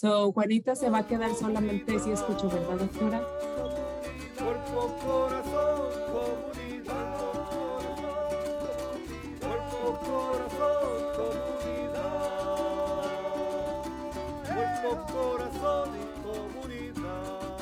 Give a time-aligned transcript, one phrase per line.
[0.00, 3.20] So, Juanita se va a quedar solamente si escucho, ¿verdad, doctora?
[4.38, 7.18] Cuerpo, corazón, comunidad.
[9.40, 12.24] Cuerpo, corazón, comunidad.
[14.48, 15.90] Cuerpo, corazón
[16.24, 17.58] comunidad.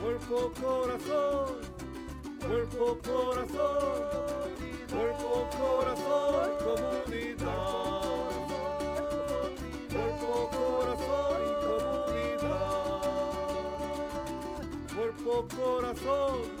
[0.00, 1.60] Cuerpo, corazón.
[2.40, 4.48] Cuerpo, corazón.
[4.88, 7.37] Cuerpo, corazón, comunidad.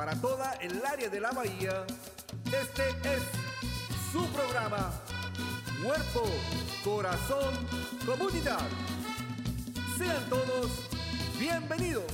[0.00, 1.84] Para toda el área de la bahía,
[2.46, 3.22] este es
[4.10, 4.94] su programa.
[5.84, 6.24] Cuerpo,
[6.82, 7.52] corazón,
[8.06, 8.66] comunidad.
[9.98, 10.70] Sean todos
[11.38, 12.10] bienvenidos.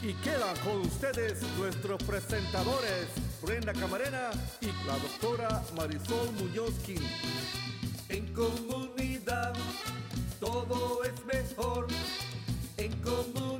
[0.00, 3.06] Y quedan con ustedes nuestros presentadores,
[3.42, 4.30] Brenda Camarena
[4.62, 6.94] y la doctora Marisol Muñozki.
[8.08, 9.52] En comunidad
[10.40, 11.86] todo es mejor.
[12.78, 13.51] En comunidad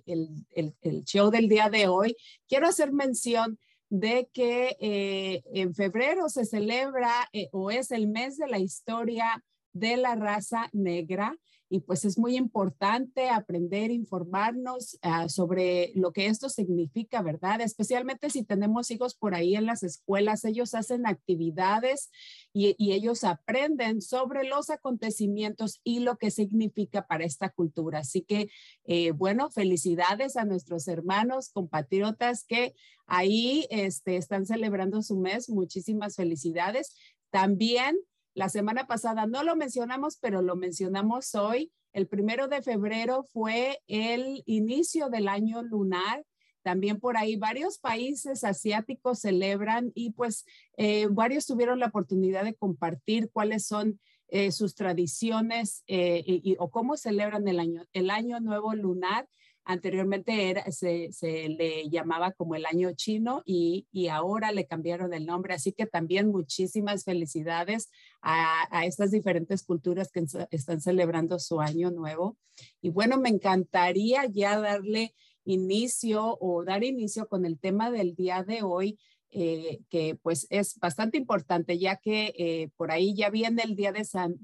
[0.05, 0.43] eh,
[0.81, 2.17] el, show del día de hoy,
[2.49, 3.57] quiero hacer mención
[3.87, 9.41] de que eh, en febrero se celebra o es el mes de la historia
[9.73, 11.37] de la raza negra
[11.69, 17.61] y pues es muy importante aprender, informarnos uh, sobre lo que esto significa, ¿verdad?
[17.61, 22.09] Especialmente si tenemos hijos por ahí en las escuelas, ellos hacen actividades
[22.51, 27.99] y, y, ellos aprenden sobre los acontecimientos y lo que significa para esta cultura.
[27.99, 28.49] Así que,
[28.85, 32.73] eh, bueno, felicidades a nuestros hermanos compatriotas que
[33.05, 35.49] ahí este, están celebrando su mes.
[35.49, 36.95] Muchísimas felicidades.
[37.29, 37.95] También
[38.33, 41.71] la semana pasada no lo mencionamos, pero lo mencionamos hoy.
[41.93, 46.23] El primero de febrero fue el inicio del año lunar.
[46.61, 50.45] También por ahí varios países asiáticos celebran y pues
[50.77, 56.69] eh, varios tuvieron la oportunidad de compartir cuáles son eh, sus tradiciones eh, y, o
[56.69, 59.27] cómo celebran el año, el año nuevo lunar.
[59.69, 65.27] Anteriormente se, se, le llamaba como el año chino y, y, ahora le cambiaron el
[65.27, 65.53] nombre.
[65.53, 71.91] Así que también muchísimas felicidades a, a, estas diferentes culturas que están celebrando su año
[71.91, 72.35] nuevo.
[72.81, 75.13] Y bueno, me encantaría ya darle
[75.45, 78.97] inicio o dar inicio con el tema del día de hoy,
[79.31, 83.91] eh, que pues es bastante importante, ya que eh, por ahí ya viene el día
[83.91, 84.39] de San,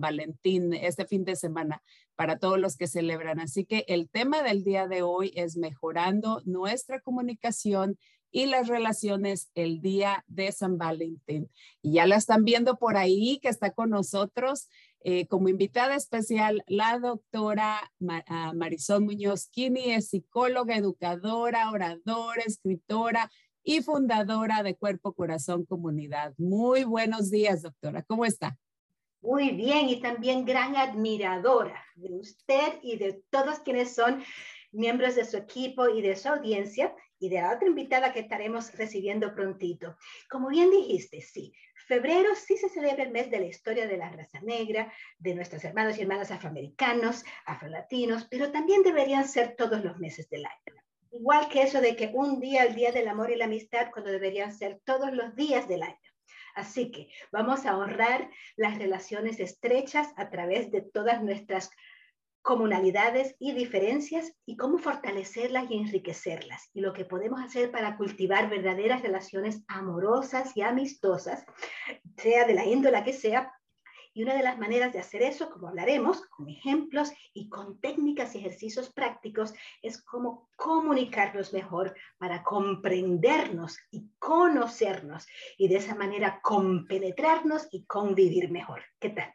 [0.00, 1.82] Valentín, este fin de semana,
[2.16, 3.38] para todos los que celebran.
[3.38, 7.98] Así que el tema del día de hoy es mejorando nuestra comunicación
[8.30, 11.50] y las relaciones el día de San Valentín.
[11.82, 14.68] Y ya la están viendo por ahí que está con nosotros
[15.02, 17.90] eh, como invitada especial la doctora
[18.26, 23.30] ah, Marisol Muñoz Kini, es psicóloga, educadora, oradora, escritora
[23.62, 26.34] y fundadora de Cuerpo Corazón Comunidad.
[26.38, 28.02] Muy buenos días, doctora.
[28.02, 28.56] ¿Cómo está?
[29.22, 34.22] Muy bien y también gran admiradora de usted y de todos quienes son
[34.72, 38.72] miembros de su equipo y de su audiencia y de la otra invitada que estaremos
[38.72, 39.96] recibiendo prontito.
[40.30, 41.52] Como bien dijiste, sí,
[41.86, 45.62] febrero sí se celebra el mes de la historia de la raza negra, de nuestros
[45.64, 50.79] hermanos y hermanas afroamericanos, afrolatinos, pero también deberían ser todos los meses del año.
[51.12, 54.10] Igual que eso de que un día, el día del amor y la amistad, cuando
[54.10, 55.96] deberían ser todos los días del año.
[56.54, 61.70] Así que vamos a honrar las relaciones estrechas a través de todas nuestras
[62.42, 68.48] comunalidades y diferencias y cómo fortalecerlas y enriquecerlas y lo que podemos hacer para cultivar
[68.48, 71.44] verdaderas relaciones amorosas y amistosas,
[72.16, 73.52] sea de la índole que sea,
[74.20, 78.34] y una de las maneras de hacer eso, como hablaremos, con ejemplos y con técnicas
[78.34, 85.26] y ejercicios prácticos, es cómo comunicarnos mejor para comprendernos y conocernos
[85.56, 88.82] y de esa manera compenetrarnos y convivir mejor.
[88.98, 89.32] ¿Qué tal?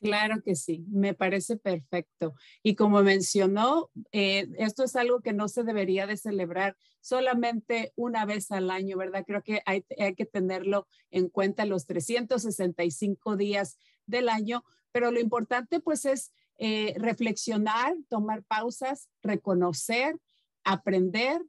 [0.00, 2.34] Claro que sí, me parece perfecto.
[2.62, 8.24] Y como mencionó, eh, esto es algo que no se debería de celebrar solamente una
[8.24, 9.24] vez al año, ¿verdad?
[9.26, 15.20] Creo que hay, hay que tenerlo en cuenta los 365 días del año, pero lo
[15.20, 20.16] importante pues es eh, reflexionar, tomar pausas, reconocer,
[20.64, 21.42] aprender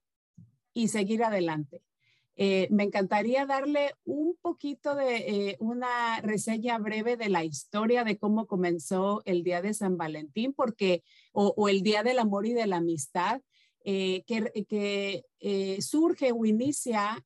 [0.73, 1.81] y seguir adelante.
[2.35, 8.17] Eh, me encantaría darle un poquito de eh, una reseña breve de la historia de
[8.17, 12.67] cómo comenzó el Día de San Valentín, porque, o, el Día del Amor y de
[12.67, 13.41] la Amistad,
[13.83, 14.23] que,
[14.67, 15.23] que
[15.79, 17.25] surge o inicia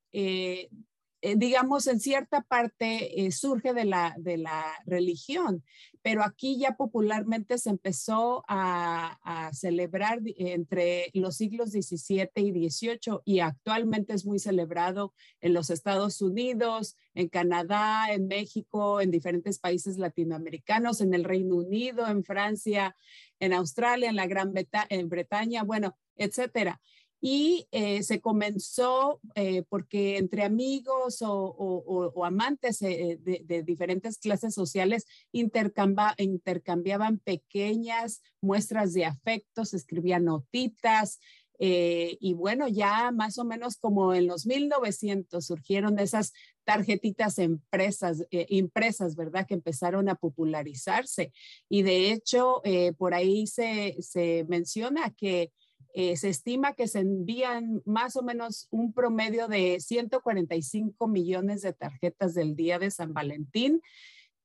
[1.24, 5.64] eh, digamos, en cierta parte eh, surge de la, de la religión,
[6.02, 9.18] pero aquí ya popularmente se empezó a,
[9.54, 16.22] celebrar entre los siglos XVII y XVIII y actualmente es muy celebrado en los Estados
[16.22, 22.96] Unidos, en Canadá, en México, en diferentes países latinoamericanos, en el Reino Unido, en Francia,
[23.40, 26.82] en Australia, en la Gran Bretaña, bueno, etcétera
[27.22, 35.06] y eh, se comenzó eh, porque entre amigos o, amantes eh, de, diferentes clases sociales
[35.32, 41.20] intercambiaban pequeñas muestras de afectos, escribían notitas.
[41.60, 46.34] y bueno, ya más o menos como en los 1900 surgieron esas
[46.64, 49.46] tarjetitas empresas, impresas, ¿verdad?
[49.46, 51.32] Que empezaron a popularizarse.
[51.70, 52.64] Y de hecho,
[52.98, 55.52] por ahí se, se menciona que
[55.94, 61.74] eh, se estima que se envían más o menos un promedio de 145 millones de
[61.74, 63.82] tarjetas del día de San Valentín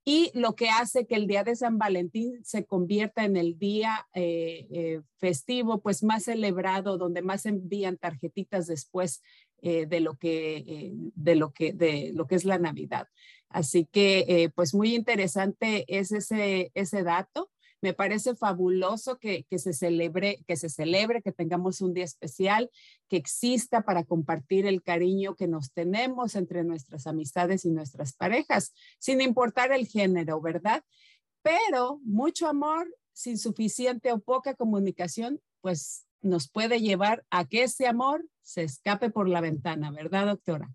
[0.04, 4.06] y lo que hace que el día de San Valentín se convierta en el día
[4.14, 9.22] eh, eh, festivo, pues más celebrado, donde más envían tarjetitas después
[9.62, 13.08] de lo que de lo que de lo que es la Navidad.
[13.48, 17.50] Así que, pues muy interesante es ese ese dato.
[17.86, 22.68] Me parece fabuloso que, se celebre, que se celebre, que tengamos un día especial,
[23.08, 28.74] que exista para compartir el cariño que nos tenemos entre nuestras amistades y nuestras parejas,
[28.98, 30.82] sin importar el género, ¿verdad?
[31.42, 37.86] Pero mucho amor sin suficiente o poca comunicación, pues nos puede llevar a que ese
[37.86, 40.74] amor se escape por la ventana, ¿verdad, doctora?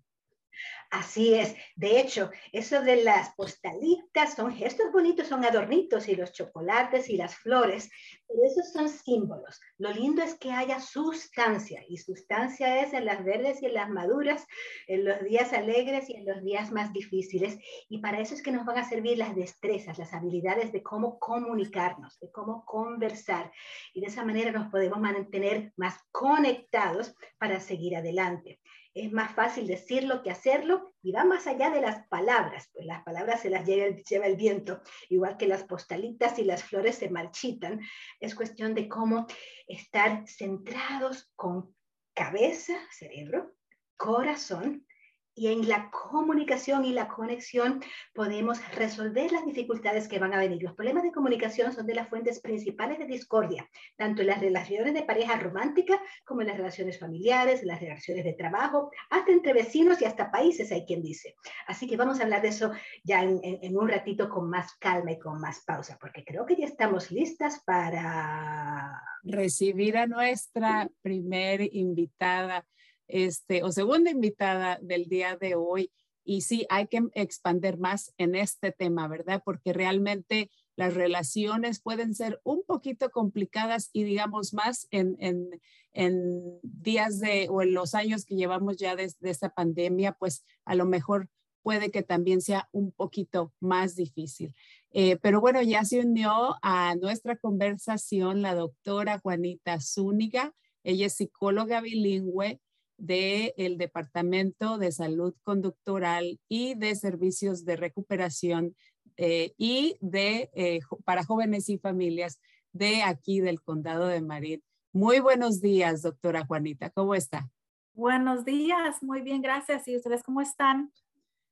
[0.90, 1.56] Así es.
[1.74, 7.16] De hecho, eso de las postalitas son gestos bonitos, son adornitos y los chocolates y
[7.16, 7.90] las flores,
[8.28, 9.60] pero esos son símbolos.
[9.78, 13.88] Lo lindo es que haya sustancia y sustancia es en las verdes y en las
[13.88, 14.46] maduras,
[14.86, 17.58] en los días alegres y en los días más difíciles.
[17.88, 21.18] Y para eso es que nos van a servir las destrezas, las habilidades de cómo
[21.18, 23.50] comunicarnos, de cómo conversar.
[23.94, 28.60] Y de esa manera nos podemos mantener más conectados para seguir adelante
[28.94, 33.02] es más fácil decirlo que hacerlo y va más allá de las palabras, pues las
[33.02, 36.96] palabras se las lleva el, lleva el viento, igual que las postalitas y las flores
[36.96, 37.80] se marchitan.
[38.20, 39.26] Es cuestión de cómo
[39.66, 41.74] estar centrados con
[42.14, 43.54] cabeza, cerebro,
[43.96, 44.86] corazón
[45.34, 50.62] y en la comunicación y la conexión podemos resolver las dificultades que van a venir.
[50.62, 54.92] Los problemas de comunicación son de las fuentes principales de discordia, tanto en las relaciones
[54.92, 59.54] de pareja romántica como en las relaciones familiares, en las relaciones de trabajo, hasta entre
[59.54, 61.34] vecinos y hasta países, hay quien dice.
[61.66, 62.72] Así que vamos a hablar de eso
[63.02, 66.56] ya en, en un ratito con más calma y con más pausa, porque creo que
[66.56, 72.66] ya estamos listas para recibir a nuestra primer invitada
[73.12, 75.92] este, o segunda invitada del día de hoy.
[76.24, 79.42] Y sí, hay que expandir más en este tema, ¿verdad?
[79.44, 85.60] Porque realmente las relaciones pueden ser un poquito complicadas y digamos más en, en,
[85.92, 90.74] en días de o en los años que llevamos ya desde esta pandemia, pues a
[90.74, 91.28] lo mejor
[91.62, 94.54] puede que también sea un poquito más difícil.
[94.92, 100.54] Eh, pero bueno, ya se unió a nuestra conversación la doctora Juanita Zúñiga.
[100.82, 102.60] Ella es psicóloga bilingüe
[103.02, 108.76] del Departamento de Salud Conductoral y de Servicios de Recuperación
[109.16, 112.40] eh, y de, eh, para jóvenes y familias
[112.72, 114.62] de aquí del Condado de Marín.
[114.92, 116.90] Muy buenos días, doctora Juanita.
[116.90, 117.50] ¿Cómo está?
[117.92, 119.88] Buenos días, muy bien, gracias.
[119.88, 120.92] ¿Y ustedes cómo están?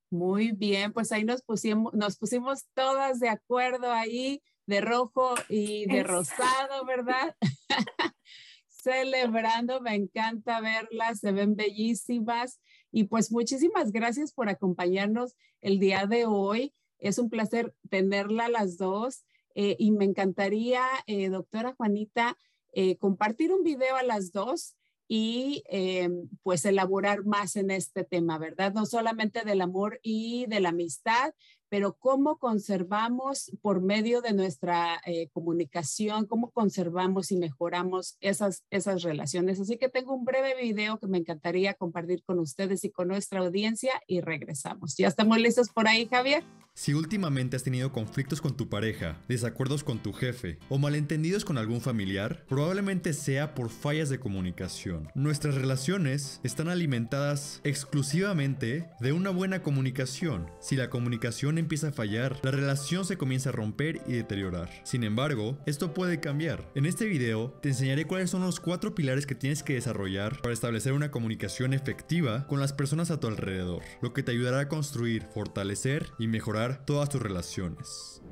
[0.08, 5.86] Muy bien, pues ahí nos pusimos, nos pusimos todas de acuerdo ahí, de rojo y
[5.86, 7.34] de rosado, ¿verdad?
[8.82, 12.60] celebrando, me encanta verlas, se ven bellísimas
[12.92, 16.74] y pues muchísimas gracias por acompañarnos el día de hoy.
[16.98, 22.36] Es un placer tenerla las dos eh, y me encantaría, eh, doctora Juanita,
[22.72, 24.76] eh, compartir un video a las dos
[25.12, 25.64] y
[26.44, 28.72] pues elaborar más en este tema, ¿verdad?
[28.72, 31.34] No solamente del amor y de la amistad,
[31.70, 39.02] pero cómo conservamos por medio de nuestra eh, comunicación, cómo conservamos y mejoramos esas, esas
[39.02, 39.60] relaciones.
[39.60, 43.40] Así que tengo un breve video que me encantaría compartir con ustedes y con nuestra
[43.40, 44.96] audiencia y regresamos.
[44.96, 46.44] ¿Ya estamos listos por ahí, Javier?
[46.74, 51.58] Si últimamente has tenido conflictos con tu pareja, desacuerdos con tu jefe o malentendidos con
[51.58, 55.08] algún familiar, probablemente sea por fallas de comunicación.
[55.14, 60.46] Nuestras relaciones están alimentadas exclusivamente de una buena comunicación.
[60.60, 64.68] Si la comunicación empieza a fallar, la relación se comienza a romper y deteriorar.
[64.84, 66.68] Sin embargo, esto puede cambiar.
[66.74, 70.52] En este video te enseñaré cuáles son los cuatro pilares que tienes que desarrollar para
[70.52, 74.68] establecer una comunicación efectiva con las personas a tu alrededor, lo que te ayudará a
[74.68, 78.22] construir, fortalecer y mejorar todas tus relaciones.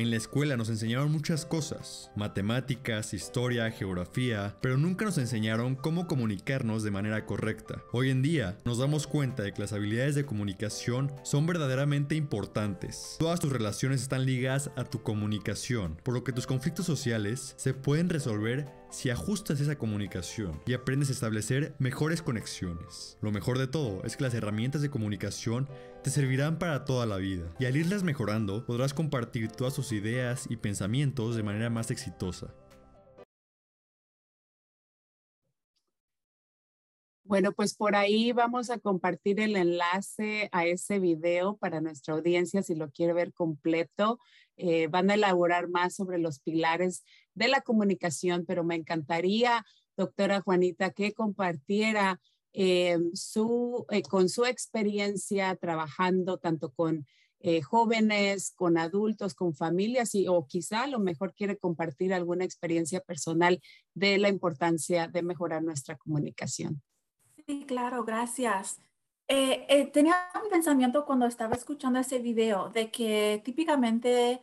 [0.00, 6.06] En la escuela nos enseñaron muchas cosas, matemáticas, historia, geografía, pero nunca nos enseñaron cómo
[6.06, 7.82] comunicarnos de manera correcta.
[7.92, 13.16] Hoy en día nos damos cuenta de que las habilidades de comunicación son verdaderamente importantes.
[13.18, 17.74] Todas tus relaciones están ligadas a tu comunicación, por lo que tus conflictos sociales se
[17.74, 23.18] pueden resolver si ajustas esa comunicación y aprendes a establecer mejores conexiones.
[23.22, 25.68] Lo mejor de todo es que las herramientas de comunicación
[26.02, 30.46] te servirán para toda la vida y al irlas mejorando podrás compartir todas tus ideas
[30.48, 32.54] y pensamientos de manera más exitosa.
[37.30, 42.60] Bueno, pues por ahí vamos a compartir el enlace a ese video para nuestra audiencia
[42.60, 44.18] si lo quiere ver completo.
[44.56, 47.04] Eh, van a elaborar más sobre los pilares
[47.34, 49.64] de la comunicación, pero me encantaría,
[49.96, 52.20] doctora Juanita, que compartiera
[52.52, 57.06] eh, su, eh, con su experiencia trabajando tanto con
[57.64, 63.00] jóvenes, con adultos, con familias y o quizá a lo mejor quiere compartir alguna experiencia
[63.00, 63.62] personal
[63.94, 66.82] de la importancia de mejorar nuestra comunicación.
[67.46, 68.78] Sí, claro, gracias.
[69.26, 74.42] tenía un pensamiento cuando estaba escuchando ese video de que típicamente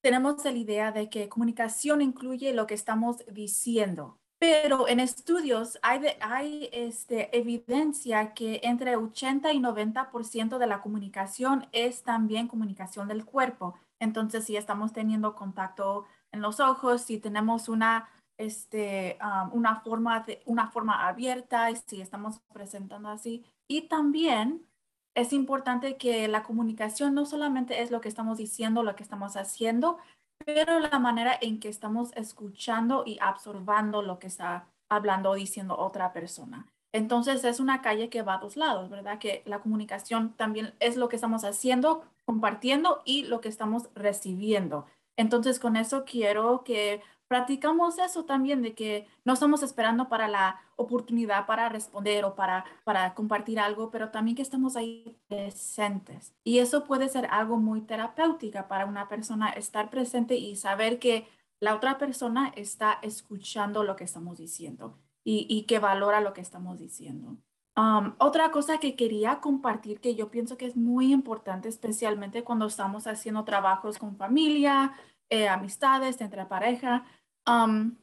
[0.00, 6.02] tenemos la idea de que comunicación incluye lo que estamos diciendo, pero en estudios hay,
[6.20, 13.24] hay este, evidencia que entre 80 y 90% de la comunicación es también comunicación del
[13.24, 13.74] cuerpo.
[13.98, 20.20] Entonces, si estamos teniendo contacto en los ojos, si tenemos una, este, um, una, forma,
[20.20, 23.44] de, una forma abierta, si estamos presentando así.
[23.66, 24.64] Y también
[25.16, 29.36] es importante que la comunicación no solamente es lo que estamos diciendo, lo que estamos
[29.36, 29.98] haciendo,
[30.44, 35.76] pero la manera en que estamos escuchando y absorbando lo que está hablando o diciendo
[35.78, 36.66] otra persona.
[36.92, 39.18] Entonces es una calle que va a dos lados, ¿verdad?
[39.18, 44.86] Que la comunicación también es lo que estamos haciendo, compartiendo y lo que estamos recibiendo.
[45.16, 50.60] Entonces con eso quiero que practicamos eso también, de que no estamos esperando para la
[50.76, 56.34] oportunidad para responder o para, para compartir algo, pero también que estamos ahí presentes.
[56.42, 61.28] Y eso puede ser algo muy terapéutica para una persona, estar presente y saber que
[61.60, 66.78] la otra persona está escuchando lo que estamos diciendo y, que valora lo que estamos
[66.78, 67.36] diciendo.
[67.76, 72.66] Um, otra cosa que quería compartir que yo pienso que es muy importante, especialmente cuando
[72.66, 74.94] estamos haciendo trabajos con familia,
[75.30, 77.04] eh, amistades, entre pareja,
[77.48, 77.96] um,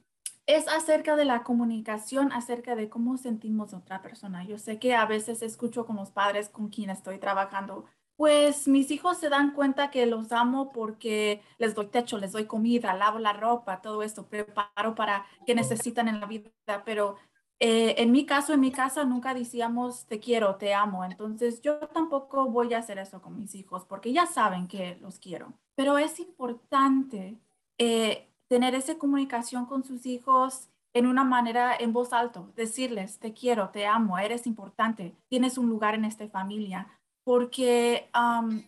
[0.45, 4.43] es acerca de la comunicación, acerca de cómo sentimos a otra persona.
[4.45, 7.85] Yo sé que a veces escucho con los padres con quienes estoy trabajando,
[8.15, 12.45] pues mis hijos se dan cuenta que los amo porque les doy techo, les doy
[12.45, 16.51] comida, lavo la ropa, todo esto, preparo para que necesitan en la vida,
[16.85, 17.17] pero
[17.59, 21.79] eh, en mi caso, en mi casa nunca decíamos te quiero, te amo, entonces yo
[21.79, 25.97] tampoco voy a hacer eso con mis hijos porque ya saben que los quiero, pero
[25.97, 27.37] es importante
[27.77, 33.33] eh, tener esa comunicación con sus hijos en una manera en voz alta, decirles te
[33.33, 36.87] quiero, te amo, eres importante, tienes un lugar en esta familia
[37.25, 38.07] porque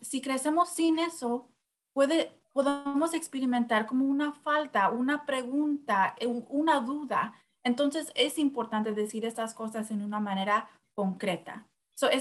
[0.02, 1.48] si crecemos sin eso,
[1.94, 6.16] puede, podemos experimentar como una falta, una pregunta,
[6.50, 7.34] una duda.
[7.64, 11.68] Entonces es importante decir estas cosas en una manera concreta.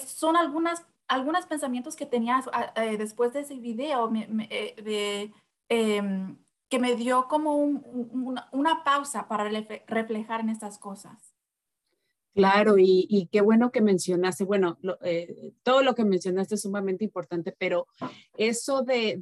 [0.05, 2.45] son algunas, algunos pensamientos que tenía
[2.77, 5.33] eh, después de ese video eh, de,
[5.71, 6.37] em,
[6.69, 9.49] que me dio como una, pausa para
[9.87, 11.37] reflejar en estas cosas.
[12.37, 17.55] Claro, y, qué bueno que mencionaste, bueno, eh, todo lo que mencionaste es sumamente importante,
[17.57, 17.87] pero
[18.37, 19.19] eso de,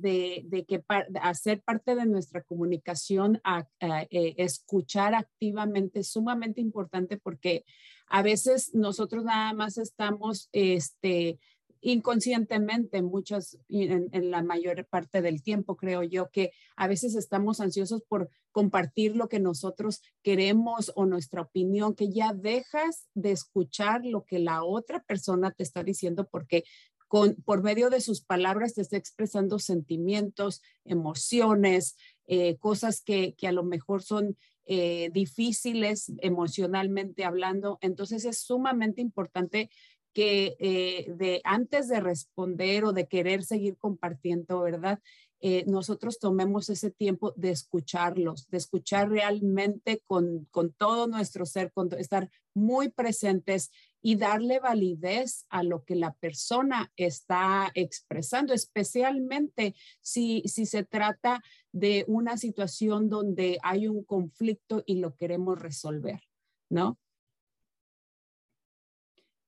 [0.66, 0.82] que
[1.22, 7.64] hacer parte de nuestra comunicación, a, eh, escuchar activamente es sumamente importante porque
[8.08, 11.38] a veces nosotros nada más estamos, este,
[11.84, 18.02] inconscientemente muchas, en, la mayor parte del tiempo, creo yo, que a veces estamos ansiosos
[18.08, 24.24] por compartir lo que nosotros queremos o nuestra opinión, que ya dejas de escuchar lo
[24.24, 26.64] que la otra persona te está diciendo porque
[27.06, 33.46] con, por medio de sus palabras te está expresando sentimientos, emociones, eh, cosas que, que,
[33.46, 37.76] a lo mejor son eh, difíciles emocionalmente hablando.
[37.82, 39.68] Entonces es sumamente importante
[40.14, 45.00] que eh, de antes de responder o de querer seguir compartiendo, ¿verdad?
[45.46, 51.70] Eh, nosotros tomemos ese tiempo de escucharlos, de escuchar realmente con, con todo nuestro ser,
[51.98, 60.42] estar muy presentes y darle validez a lo que la persona está expresando, especialmente si,
[60.46, 66.22] si se trata de una situación donde hay un conflicto y lo queremos resolver,
[66.70, 66.98] ¿no?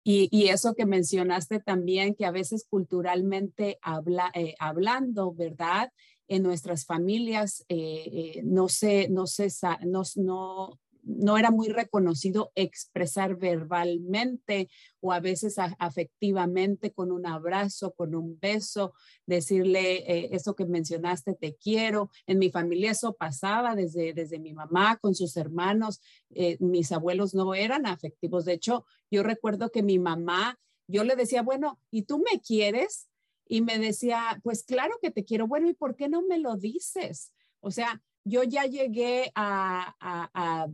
[0.06, 5.94] Y, eso que mencionaste también, que a veces culturalmente habla, eh, hablando, ¿verdad?
[6.28, 9.48] En nuestras familias eh, eh, no, se, no, se,
[9.86, 14.70] no, no, no era muy reconocido expresar verbalmente
[15.02, 18.94] o a veces afectivamente con un abrazo, con un beso,
[19.26, 22.10] decirle eh, eso que mencionaste, te quiero.
[22.26, 26.02] En mi familia eso pasaba desde, desde mi mamá con sus hermanos.
[26.32, 28.46] Eh, mis abuelos no eran afectivos.
[28.46, 33.10] De hecho, yo recuerdo que mi mamá, yo le decía, bueno, ¿y tú me quieres?
[33.46, 35.48] Y me decía, pues claro que te quiero.
[35.48, 37.34] Bueno, ¿y por qué no me lo dices?
[37.60, 40.68] O sea, yo ya llegué a,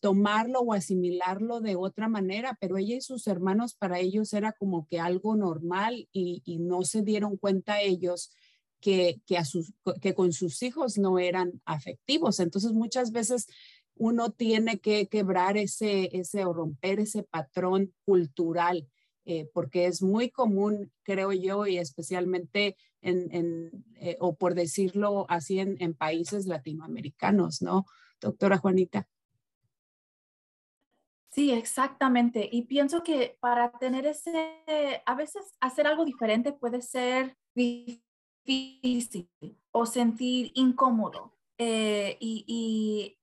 [0.00, 4.86] tomarlo o asimilarlo de otra manera, pero ella y sus hermanos para ellos era como
[4.86, 8.30] que algo normal y, no se dieron cuenta ellos
[8.80, 12.40] que, que, a sus, que con sus hijos no eran afectivos.
[12.40, 13.46] Entonces muchas veces
[13.94, 18.88] uno tiene que quebrar ese, ese o romper ese patrón cultural,
[19.24, 25.26] eh, porque es muy común, creo yo, y especialmente en, en eh, o por decirlo
[25.28, 27.86] así, en, en países latinoamericanos, ¿no?
[28.20, 29.08] Doctora Juanita.
[31.32, 32.46] Sí, exactamente.
[32.52, 39.30] Y pienso que para tener ese, a veces hacer algo diferente puede ser difícil
[39.70, 41.32] o sentir incómodo.
[41.56, 43.18] Eh, y,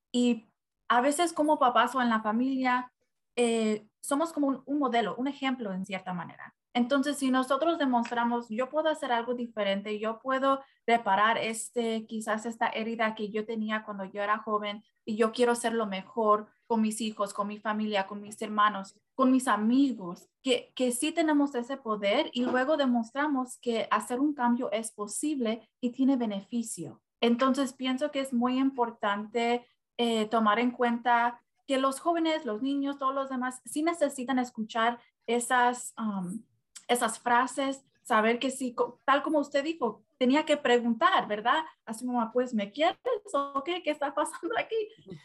[0.91, 2.91] a veces como papás o en la familia,
[3.35, 6.55] eh, somos como un, modelo, un ejemplo en cierta manera.
[6.79, 12.69] Entonces, si nosotros demostramos, yo puedo hacer algo diferente, yo puedo reparar este, quizás esta
[12.69, 16.81] herida que yo tenía cuando yo era joven y yo quiero ser lo mejor con
[16.81, 21.53] mis hijos, con mi familia, con mis hermanos, con mis amigos, que, que sí tenemos
[21.53, 27.01] ese poder y luego demostramos que hacer un cambio es posible y tiene beneficio.
[27.19, 32.97] Entonces, pienso que es muy importante eh, tomar en cuenta que los jóvenes, los niños,
[32.97, 36.41] todos los demás, sí necesitan escuchar esas, um,
[36.89, 38.75] esas frases, saber que sí,
[39.05, 41.63] tal como usted dijo, tenía que preguntar, ¿verdad?
[41.85, 42.97] A su mamá, pues, ¿me quieres
[43.33, 43.83] o qué?
[43.83, 44.75] ¿Qué está pasando aquí?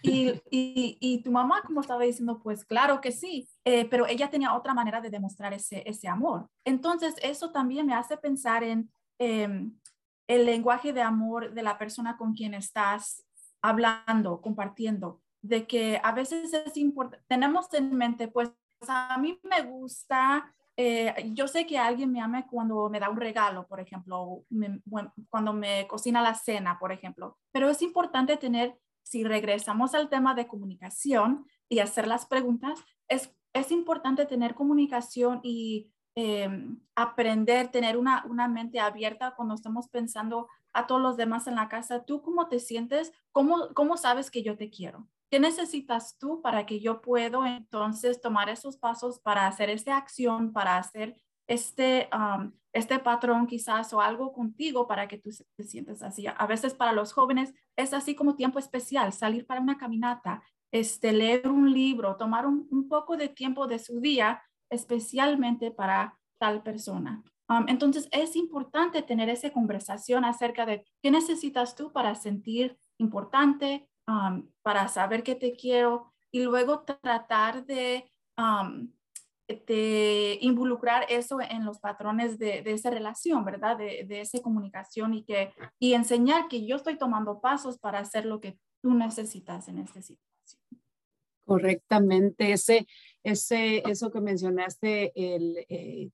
[0.03, 4.31] Y, y, y tu mamá, como estaba diciendo, pues, claro que sí, eh, pero ella
[4.31, 6.49] tenía otra manera de demostrar ese, ese amor.
[6.65, 9.75] Entonces, eso también me hace pensar en em,
[10.29, 13.25] el lenguaje de amor de la persona con quien estás
[13.63, 18.51] hablando, compartiendo, de que a veces es importante, tenemos en mente, pues
[18.87, 23.17] a mí me gusta, eh, yo sé que alguien me ama cuando me da un
[23.17, 24.45] regalo, por ejemplo,
[25.31, 30.35] cuando me cocina la cena, por ejemplo, pero es importante tener, si regresamos al tema
[30.35, 37.97] de comunicación y hacer las preguntas, es, es importante tener comunicación y em, aprender, tener
[37.97, 42.21] una, una mente abierta cuando estamos pensando a todos los demás en la casa, ¿tú
[42.21, 43.13] cómo te sientes?
[43.31, 45.09] ¿Cómo, cómo sabes que yo te quiero?
[45.35, 50.53] ¿Qué necesitas tú para que yo puedo entonces tomar esos pasos para hacer esta acción,
[50.53, 51.17] para hacer
[51.49, 52.09] este,
[52.73, 56.27] este patrón quizás o algo contigo para que tú te sientas así?
[56.29, 61.11] A veces para los jóvenes es así como tiempo especial, salir para una caminata, este,
[61.13, 67.25] leer un libro, tomar un poco de tiempo de su día especialmente para tal persona.
[67.67, 73.89] entonces es importante tener esa conversación acerca de qué necesitas tú para sentir importante,
[74.63, 78.05] para saber que te quiero y luego tratar de,
[80.41, 83.77] involucrar eso en los patrones de, de esa relación, ¿verdad?
[83.77, 88.27] De, de, esa comunicación y, que, y enseñar que yo estoy tomando pasos para hacer
[88.27, 90.63] lo que tú necesitas en esta situación.
[91.45, 92.87] Correctamente, ese,
[93.25, 96.11] ese, eso que mencionaste, el, eh,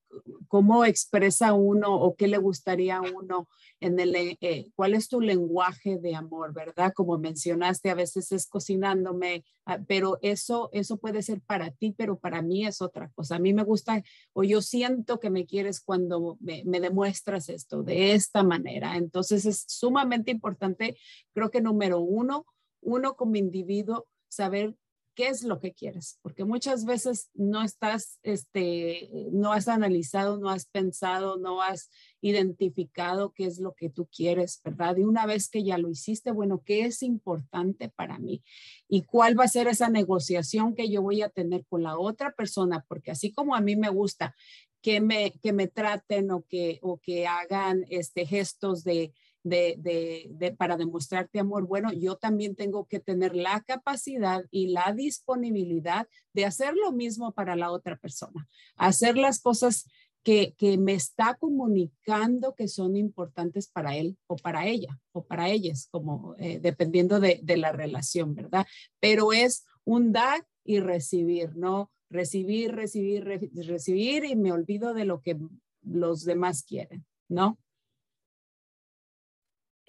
[0.47, 3.49] cómo expresa uno o qué le gustaría a uno
[3.81, 6.93] en el, eh, cuál es tu lenguaje de amor, ¿verdad?
[6.95, 12.17] Como mencionaste, a veces es cocinándome, ah, pero eso, eso puede ser para ti, pero
[12.17, 13.35] para mí es otra cosa.
[13.35, 17.83] A mí me gusta o yo siento que me quieres cuando me, me demuestras esto
[17.83, 18.95] de esta manera.
[18.95, 20.97] Entonces es sumamente importante,
[21.33, 22.45] creo que número uno,
[22.79, 24.75] uno como individuo, saber
[25.15, 30.49] qué es lo que quieres, porque muchas veces no estás, este, no has analizado, no
[30.49, 31.89] has pensado, no has
[32.21, 34.97] identificado qué es lo que tú quieres, ¿verdad?
[34.97, 38.43] Y una vez que ya lo hiciste, bueno, ¿qué es importante para mí?
[38.87, 42.31] ¿Y cuál va a ser esa negociación que yo voy a tener con la otra
[42.31, 42.85] persona?
[42.87, 44.35] Porque así como a mí me gusta
[44.81, 50.51] que me, que me traten o que, o que hagan este, gestos de, de, de,
[50.51, 56.45] para demostrarte amor, bueno, yo también tengo que tener la capacidad y la disponibilidad de
[56.45, 59.85] hacer lo mismo para la otra persona, hacer las cosas
[60.23, 65.49] que, que me está comunicando que son importantes para él o para ella o para
[65.49, 68.67] ellas, como eh, dependiendo de, de la relación, ¿verdad?
[68.99, 71.91] Pero es un dar y recibir, ¿no?
[72.09, 73.23] Recibir, recibir,
[73.53, 75.39] recibir y me olvido de lo que
[75.81, 77.57] los demás quieren, ¿no?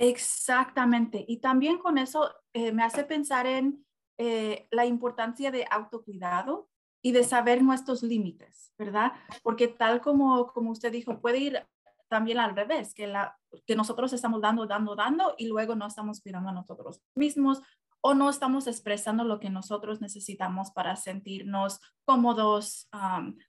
[0.03, 1.25] Exactamente.
[1.29, 3.87] Y también con eso eh, me hace pensar en
[4.19, 6.69] eh, la importancia de autocuidado
[7.03, 9.13] y de saber nuestros límites, ¿verdad?
[9.45, 11.67] Porque tal como, como usted dijo, puede ir
[12.09, 16.21] también al revés, que, la, que nosotros estamos dando, dando, dando y luego no estamos
[16.21, 17.63] cuidando a nosotros mismos
[18.01, 22.89] o no estamos expresando lo que nosotros necesitamos para sentirnos cómodos,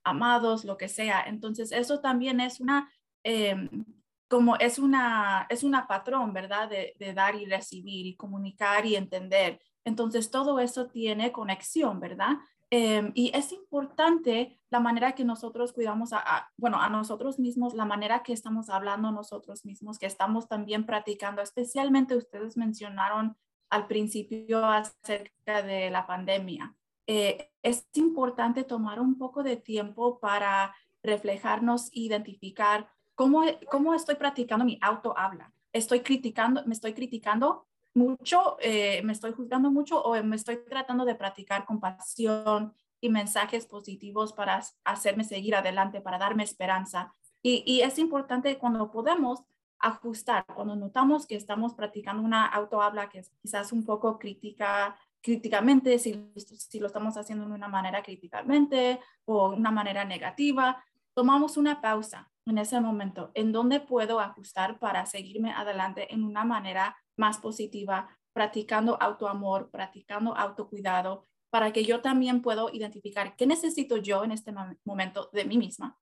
[0.03, 1.23] amados, lo que sea.
[1.23, 2.91] Entonces, eso también es una
[3.23, 3.85] em,
[4.33, 6.67] como es una, es una patrón, ¿verdad?
[6.67, 9.61] De, dar y recibir y comunicar y entender.
[9.85, 12.37] Entonces, todo eso tiene conexión, ¿verdad?
[12.71, 17.85] Em, y es importante la manera que nosotros cuidamos a, bueno, a nosotros mismos, la
[17.85, 23.37] manera que estamos hablando nosotros mismos, que estamos también practicando, especialmente ustedes mencionaron
[23.69, 26.75] al principio acerca de la pandemia.
[27.05, 34.65] Eh, es importante tomar un poco de tiempo para reflejarnos, identificar ¿Cómo, cómo estoy practicando
[34.65, 35.51] mi auto habla?
[35.71, 41.05] ¿Estoy criticando, me estoy criticando mucho, eh, me estoy juzgando mucho o me estoy tratando
[41.05, 47.13] de practicar compasión y mensajes positivos para hacerme seguir adelante, para darme esperanza?
[47.41, 49.43] Y, y es importante cuando podemos
[49.83, 54.95] ajustar, cuando notamos que estamos practicando una auto habla que es quizás un poco crítica,
[55.21, 60.83] críticamente, si, si lo estamos haciendo de una manera críticamente o una manera negativa,
[61.15, 66.43] tomamos una pausa en ese momento, en dónde puedo ajustar para seguirme adelante en una
[66.43, 73.97] manera más positiva, practicando autoamor, practicando autocuidado, para que yo también puedo identificar qué necesito
[73.97, 74.51] yo en este
[74.83, 75.99] momento de mí misma,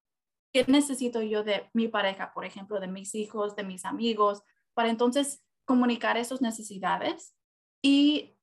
[0.53, 4.43] qué necesito yo de mi pareja, por ejemplo, de mis hijos, de mis amigos,
[4.73, 7.35] para entonces comunicar esas necesidades
[7.83, 8.37] y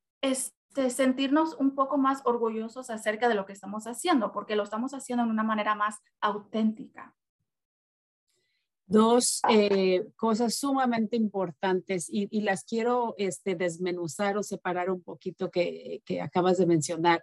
[0.79, 4.95] este, sentirnos un poco más orgullosos acerca de lo que estamos haciendo, porque lo estamos
[4.95, 7.15] haciendo de una manera más auténtica
[8.91, 16.01] dos eh, cosas sumamente importantes y, las quiero este, desmenuzar o separar un poquito que,
[16.23, 17.23] acabas de mencionar,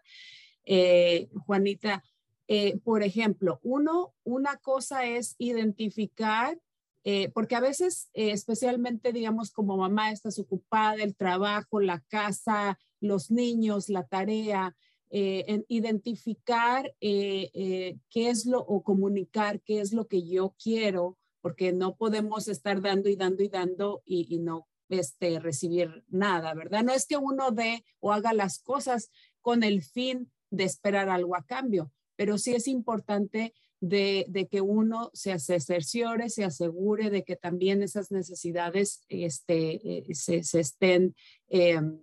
[0.64, 2.04] eh, Juanita.
[2.48, 6.56] Eh, por ejemplo, uno, una cosa es identificar
[7.34, 13.90] porque a veces, especialmente, digamos, como mamá, estás ocupada, el trabajo, la casa, los niños,
[13.90, 14.76] la tarea,
[15.10, 21.72] eh, en identificar qué es lo, o comunicar qué es lo que yo quiero, porque
[21.72, 26.84] no podemos estar dando y dando y dando y, y no este, recibir nada, ¿verdad?
[26.84, 29.10] No es que uno dé o haga las cosas
[29.42, 35.12] con el fin de esperar algo a cambio, pero sí es importante de, que uno
[35.14, 41.16] se, cerciore, se asegure de que también esas necesidades este, eh, se, estén
[41.48, 42.00] em,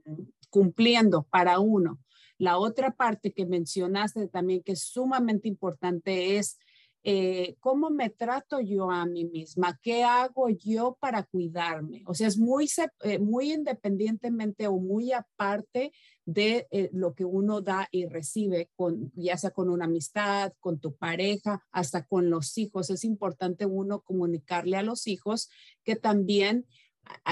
[0.52, 1.98] cumpliendo para uno.
[2.36, 6.58] La otra parte que mencionaste también que es sumamente importante es
[7.04, 12.04] eh, cómo me trato yo a mí misma, qué hago yo para cuidarme.
[12.06, 12.68] O sea, es muy,
[13.00, 15.92] eh, muy independientemente o muy aparte
[16.24, 20.78] de eh, lo que uno da y recibe, con, ya sea con una amistad, con
[20.78, 22.90] tu pareja, hasta con los hijos.
[22.90, 25.48] Es importante uno comunicarle a los hijos
[25.82, 26.66] que también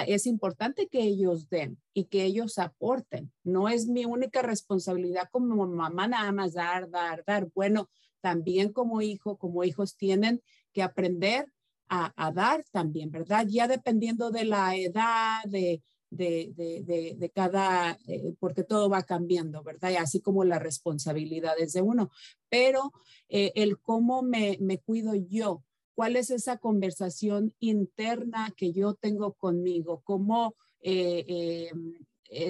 [0.07, 3.33] es importante que ellos den y que ellos aporten.
[3.45, 7.49] No es mi única responsabilidad como mamá nada más dar, dar, dar.
[7.55, 7.89] Bueno,
[8.21, 11.47] también como hijo, como hijos tienen que aprender
[11.89, 13.47] a, dar también, ¿verdad?
[13.49, 19.91] Ya dependiendo de la edad, de, de, cada, eh, porque todo va cambiando, ¿verdad?
[19.91, 22.11] Y así como las responsabilidades de uno.
[22.49, 22.93] Pero
[23.29, 25.65] eh, el cómo me, me cuido yo,
[26.01, 31.71] cuál es esa conversación interna que yo tengo conmigo, cómo eh,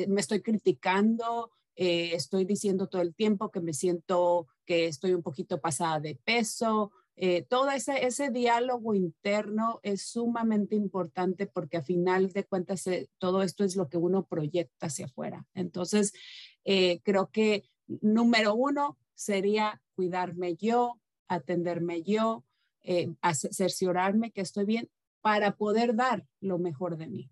[0.06, 5.60] me estoy criticando, estoy diciendo todo el tiempo que me siento que estoy un poquito
[5.60, 6.92] pasada de peso.
[7.16, 13.10] Eh, todo ese, ese diálogo interno es sumamente importante porque a final de cuentas eh,
[13.18, 15.44] todo esto es lo que uno proyecta hacia afuera.
[15.54, 16.12] Entonces,
[16.64, 17.64] eh, creo que
[18.00, 22.44] número uno sería cuidarme yo, atenderme yo,
[23.52, 24.90] cerciorarme que estoy bien
[25.20, 27.30] para poder dar lo mejor de mí.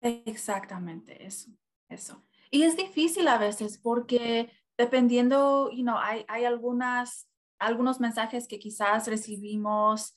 [0.00, 1.50] Exactamente, eso,
[1.88, 2.22] eso.
[2.50, 8.58] Y es difícil a veces porque dependiendo, you know, hay, hay algunas, algunos mensajes que
[8.58, 10.14] quizás recibimos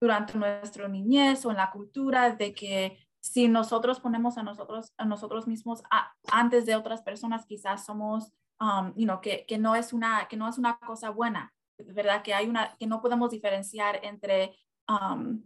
[0.00, 5.04] durante nuestra niñez o en la cultura de que si nosotros ponemos a nosotros, a
[5.04, 5.82] nosotros mismos
[6.30, 10.36] antes de otras personas, quizás somos, um, you know, que, que, no es una, que
[10.36, 12.22] no es una cosa buena, ¿verdad?
[12.22, 14.56] Que, hay una, que no podemos diferenciar entre
[14.88, 15.42] um,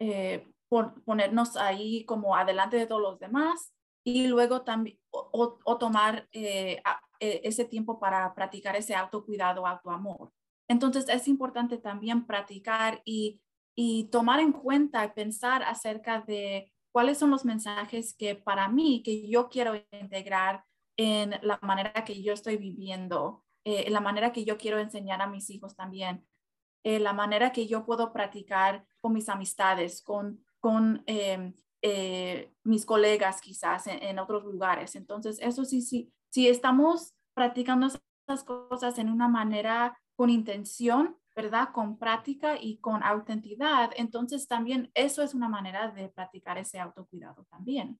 [0.00, 3.72] eh, por ponernos ahí como adelante de todos los demás
[4.04, 6.82] y luego también o, tomar eh,
[7.20, 10.32] e, ese tiempo para practicar ese autocuidado, autoamor.
[10.68, 13.40] Entonces es importante también practicar y,
[13.76, 19.02] y tomar en cuenta y pensar acerca de cuáles son los mensajes que para mí,
[19.04, 20.64] que yo quiero integrar
[20.96, 25.20] en la manera que yo estoy viviendo, eh, en la manera que yo quiero enseñar
[25.20, 26.26] a mis hijos también,
[26.84, 32.86] eh, la manera que yo puedo practicar con mis amistades, con, con em, eh, mis
[32.86, 34.94] colegas quizás en, otros lugares.
[34.96, 41.70] Entonces, eso sí, sí, si estamos practicando esas cosas en una manera con intención, ¿verdad?
[41.72, 47.44] Con práctica y con autenticidad, entonces también eso es una manera de practicar ese autocuidado
[47.50, 47.98] también.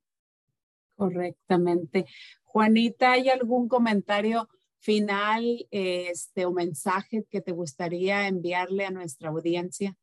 [0.96, 2.06] Correctamente.
[2.44, 9.96] Juanita, ¿hay algún comentario final este, o mensaje que te gustaría enviarle a nuestra audiencia?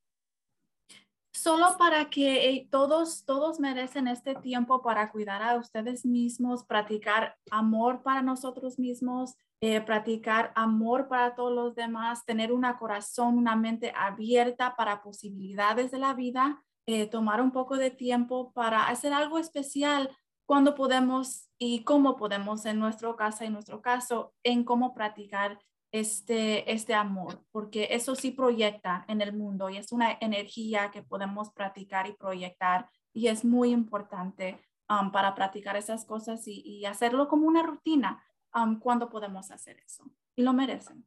[1.33, 7.35] solo para que eh, todos, todos merecen este tiempo para cuidar a ustedes mismos, practicar
[7.49, 13.55] amor para nosotros mismos, eh, practicar amor para todos los demás, tener un corazón, una
[13.55, 19.11] mente abierta para posibilidades de la vida, eh, tomar un poco de tiempo para hacer
[19.11, 20.09] algo especial
[20.45, 25.59] cuando podemos y cómo podemos en nuestro caso, en nuestro caso, en cómo practicar
[25.91, 31.03] este, este amor, porque eso sí proyecta en el mundo y es una energía que
[31.03, 37.27] podemos practicar y proyectar y es muy importante um, para practicar esas cosas y, hacerlo
[37.27, 38.23] como una rutina
[38.55, 40.03] um, cuando podemos hacer eso.
[40.35, 41.05] Y lo merecen.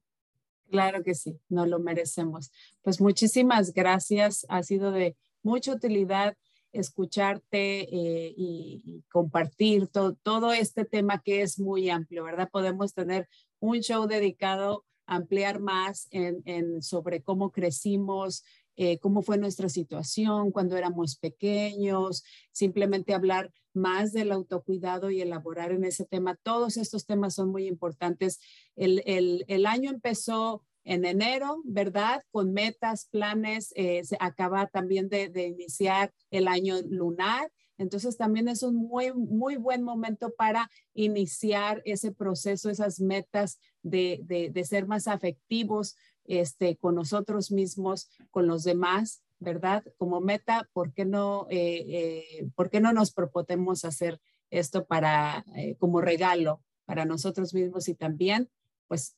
[0.70, 2.52] Claro que sí, no lo merecemos.
[2.82, 4.46] Pues muchísimas gracias.
[4.48, 6.36] Ha sido de mucha utilidad
[6.78, 12.48] escucharte eh, y, compartir todo, todo este tema que es muy amplio, ¿verdad?
[12.50, 13.28] Podemos tener
[13.60, 18.44] un show dedicado a ampliar más en, sobre cómo crecimos,
[18.76, 25.70] eh, cómo fue nuestra situación cuando éramos pequeños, simplemente hablar más del autocuidado y elaborar
[25.70, 26.36] en ese tema.
[26.42, 28.40] Todos estos temas son muy importantes.
[28.74, 32.22] El, año empezó en enero, ¿verdad?
[32.30, 38.48] Con metas, planes, eh, se acaba también de, de iniciar el año lunar entonces también
[38.48, 45.08] es un muy, muy buen momento para iniciar ese proceso, esas metas de, ser más
[45.08, 49.84] afectivos este, con nosotros mismos, con los demás, ¿verdad?
[49.98, 54.20] Como meta, ¿por qué no, eh, eh, ¿por qué no nos proponemos hacer
[54.50, 55.44] esto para,
[55.78, 58.48] como regalo para nosotros mismos y también,
[58.88, 59.16] pues,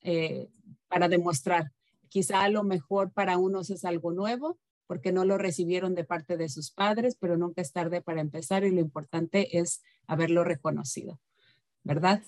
[0.89, 1.73] para demostrar?
[2.09, 6.49] Quizá lo mejor para unos es algo nuevo, porque no lo recibieron de parte de
[6.49, 11.21] sus padres, pero nunca es tarde para empezar y lo importante es haberlo reconocido,
[11.85, 12.23] ¿verdad?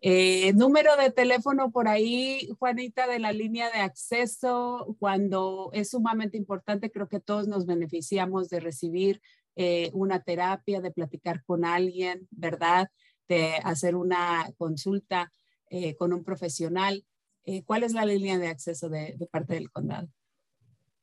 [0.00, 6.36] Eh, número de teléfono por ahí, Juanita, de la línea de acceso, cuando es sumamente
[6.36, 9.20] importante, creo que todos nos beneficiamos de recibir
[9.56, 12.92] eh, una terapia, de platicar con alguien, ¿verdad?
[13.26, 15.32] De hacer una consulta
[15.68, 17.04] eh, con un profesional.
[17.64, 20.08] ¿Cuál es la línea de acceso de, de parte del condado?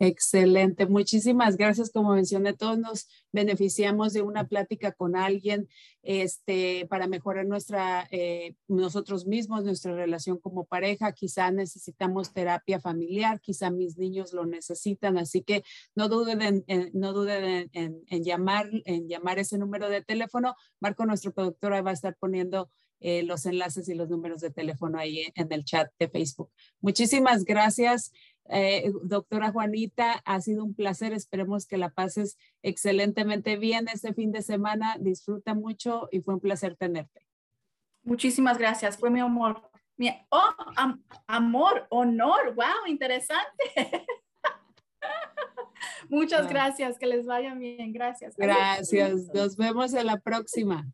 [0.04, 1.92] Excelente, muchísimas gracias.
[1.92, 5.68] Como mencioné, todos nos beneficiamos de una plática con alguien
[6.02, 11.12] este, para mejorar nuestra, eh, nosotros mismos, nuestra relación como pareja.
[11.12, 15.62] Quizá necesitamos terapia familiar, quizá mis niños lo necesitan, así que
[15.94, 20.56] no duden en, no duden en, llamar, en llamar ese número de teléfono.
[20.80, 22.68] Marco, nuestro productor, va a estar poniendo
[23.04, 26.52] eh, los enlaces y los números de teléfono ahí en el chat de Facebook.
[26.80, 28.12] Muchísimas gracias.
[28.48, 31.12] Eh, doctora Juanita, ha sido un placer.
[31.12, 34.96] Esperemos que la pases excelentemente bien este fin de semana.
[34.98, 37.26] Disfruta mucho y fue un placer tenerte.
[38.02, 38.98] Muchísimas gracias.
[38.98, 39.70] Fue mi amor.
[39.96, 40.50] Mi, oh,
[41.26, 42.54] amor, honor.
[42.54, 43.64] Wow, interesante.
[46.08, 46.98] Muchas gracias.
[46.98, 47.92] Que les vaya bien.
[47.92, 48.36] Gracias.
[48.36, 49.32] Gracias.
[49.32, 50.86] Nos vemos en la próxima.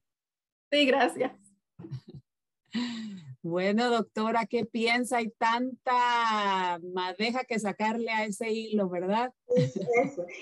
[0.71, 1.33] Sí, gracias.
[3.43, 5.19] Bueno, doctora, ¿qué piensa?
[5.19, 9.33] Hay tanta madeja que sacarle a ese hilo, ¿verdad?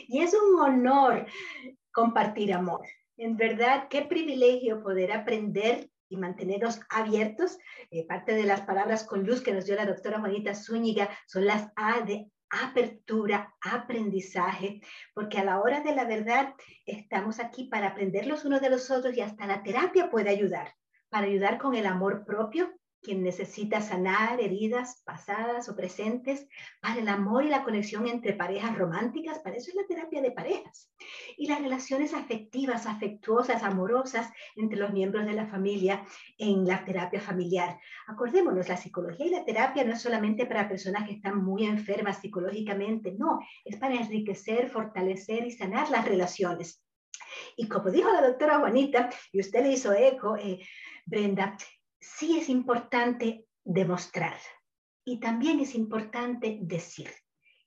[0.08, 1.26] Y es un honor
[1.92, 2.86] compartir amor.
[3.18, 7.58] En verdad, qué privilegio poder aprender y mantenernos abiertos.
[7.90, 11.46] Eh, parte de las palabras con luz que nos dio la doctora Juanita Zúñiga son
[11.46, 14.80] las A de apertura, aprendizaje,
[15.14, 16.54] porque a la hora de la verdad
[16.86, 20.72] estamos aquí para aprender los unos de los otros y hasta la terapia puede ayudar,
[21.08, 22.72] para ayudar con el amor propio,
[23.06, 26.48] quien necesita sanar heridas pasadas o presentes,
[26.80, 30.32] para el amor y la conexión entre parejas románticas, para eso es la terapia de
[30.32, 30.92] parejas,
[31.36, 36.04] y las relaciones afectivas, afectuosas, amorosas entre los miembros de la familia
[36.36, 37.78] en la terapia familiar.
[38.08, 42.18] Acordémonos, la psicología y la terapia no es solamente para personas que están muy enfermas
[42.18, 46.82] psicológicamente, no, es para enriquecer, fortalecer y sanar las relaciones.
[47.56, 50.58] Y como dijo la doctora Juanita, y usted le hizo eco, eh,
[51.04, 51.56] Brenda,
[52.14, 54.38] sí es importante demostrar
[55.04, 57.10] y también es importante decir.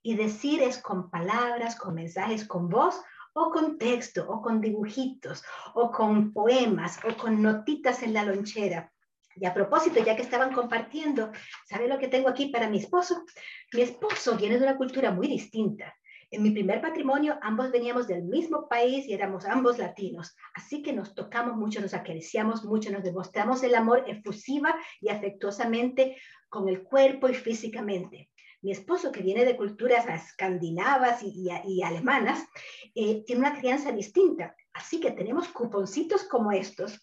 [0.02, 3.00] Y decir es con palabras, con mensajes, con voz
[3.34, 8.92] o con texto o con dibujitos o con poemas o con notitas en la lonchera.
[9.36, 11.30] Y a propósito, ya que estaban compartiendo,
[11.66, 13.24] ¿sabe lo que tengo aquí para mi esposo?
[13.72, 15.94] Mi esposo viene de una cultura muy distinta.
[16.32, 20.92] En mi primer matrimonio, ambos veníamos del mismo país y éramos ambos latinos, así que
[20.92, 26.16] nos tocamos mucho, nos acariciamos mucho, nos demostramos el amor efusiva y afectuosamente
[26.48, 28.30] con el cuerpo y físicamente.
[28.62, 32.46] Mi esposo, que viene de culturas escandinavas y, alemanas,
[32.94, 37.00] eh, tiene una crianza distinta, así que tenemos cuponcitos como estos.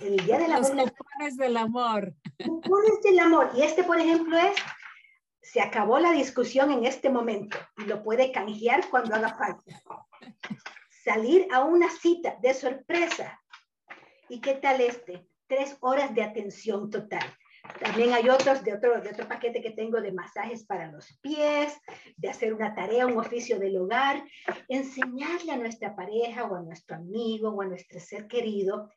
[0.00, 0.76] El día del amor.
[0.76, 2.14] Los cupones del amor.
[2.44, 3.50] Cupones del amor.
[3.56, 4.56] Y este, por ejemplo, es
[5.52, 9.82] se acabó la discusión en este momento y lo puede canjear cuando haga falta.
[11.04, 13.40] Salir a una cita de sorpresa.
[14.28, 15.26] ¿Y qué tal este?
[15.46, 17.24] Tres horas de atención total.
[17.80, 21.78] También hay otros de otro, de otro paquete que tengo de masajes para los pies,
[22.16, 24.22] de hacer una tarea, un oficio del hogar,
[24.68, 28.90] enseñarle a nuestra pareja o a nuestro amigo o a nuestro ser querido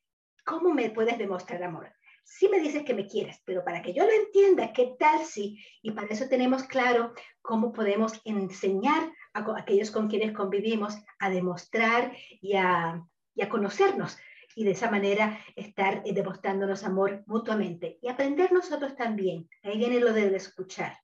[0.45, 1.91] cómo me puedes demostrar amor
[2.31, 5.59] sí me dices que me quieres, pero para que yo lo entienda, ¿qué tal si?
[5.81, 12.15] Y para eso tenemos claro cómo podemos enseñar a aquellos con quienes convivimos a demostrar
[12.41, 14.17] y a, y a conocernos
[14.55, 19.49] y de esa manera estar eh, demostrándonos amor mutuamente y aprender nosotros también.
[19.63, 20.97] Ahí viene lo de escuchar.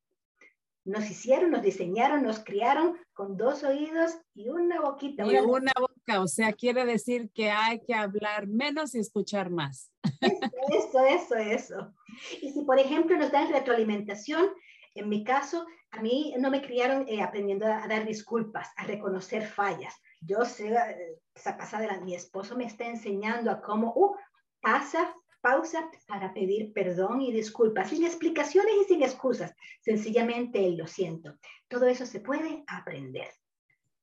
[0.85, 5.25] nos hicieron, nos diseñaron, nos criaron con dos oídos y una boquita.
[5.25, 9.91] Y una boca, o sea, quiere decir que hay que hablar menos y escuchar más.
[10.69, 11.93] Eso, eso, eso.
[12.41, 14.49] Y si, por ejemplo, nos dan retroalimentación,
[14.95, 19.45] en mi caso, a mí no me criaron eh, aprendiendo a, dar disculpas, a reconocer
[19.45, 19.93] fallas.
[20.21, 24.15] Yo sé, eh, esa pasada, mi esposo me está enseñando a cómo, uh,
[24.59, 29.53] pasa, pausa para pedir perdón y disculpas, sin explicaciones y sin excusas.
[29.81, 31.35] Sencillamente lo siento.
[31.67, 33.29] Todo eso se puede aprender.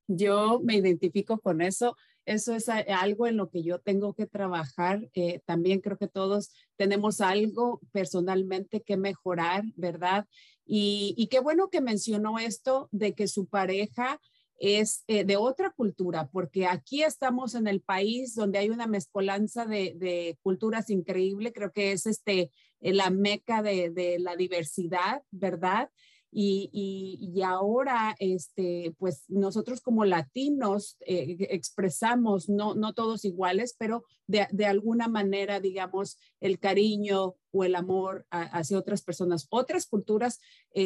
[0.06, 1.96] Yo me identifico con eso.
[2.26, 5.08] Eso es algo en lo que yo tengo que trabajar.
[5.14, 10.26] Eh, también creo que todos tenemos algo personalmente que mejorar, ¿verdad?
[10.64, 14.20] Y, y qué bueno que mencionó esto de que su pareja
[14.58, 19.66] es eh, de otra cultura, porque aquí estamos en el país donde hay una mezcolanza
[19.66, 22.50] de, culturas increíble, creo que es este,
[22.80, 25.90] eh, la meca de, la diversidad, ¿verdad?
[26.36, 34.66] Y, ahora, este, pues nosotros como latinos eh, expresamos, no, no todos iguales, pero de,
[34.66, 39.46] alguna manera, digamos, el cariño o el amor hacia otras personas.
[39.50, 40.40] Otras culturas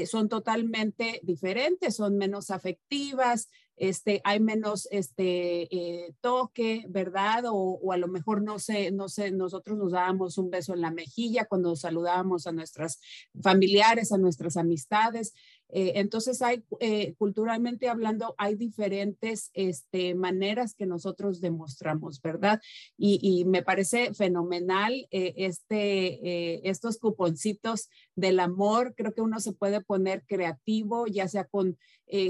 [0.07, 3.49] son totalmente diferentes, son menos afectivas,
[3.81, 7.45] este, hay menos este, eh, toque, ¿verdad?
[7.47, 10.91] O, a lo mejor no sé, no sé, nosotros nos dábamos un beso en la
[10.91, 13.01] mejilla cuando saludábamos a nuestras
[13.43, 15.35] familiares, a nuestras amistades.
[15.71, 22.61] Eh, entonces, hay, eh, culturalmente hablando, hay diferentes este, maneras que nosotros demostramos, ¿verdad?
[22.97, 28.95] Y, me parece fenomenal este, estos cuponcitos del amor.
[28.97, 31.79] Creo que uno se puede poner creativo, ya sea con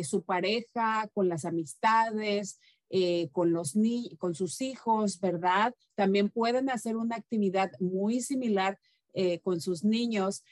[0.04, 2.60] su pareja, con las amistades,
[3.32, 5.74] con, los ni con sus hijos, ¿verdad?
[5.94, 8.78] También pueden hacer una actividad muy similar
[9.42, 10.44] con sus niños,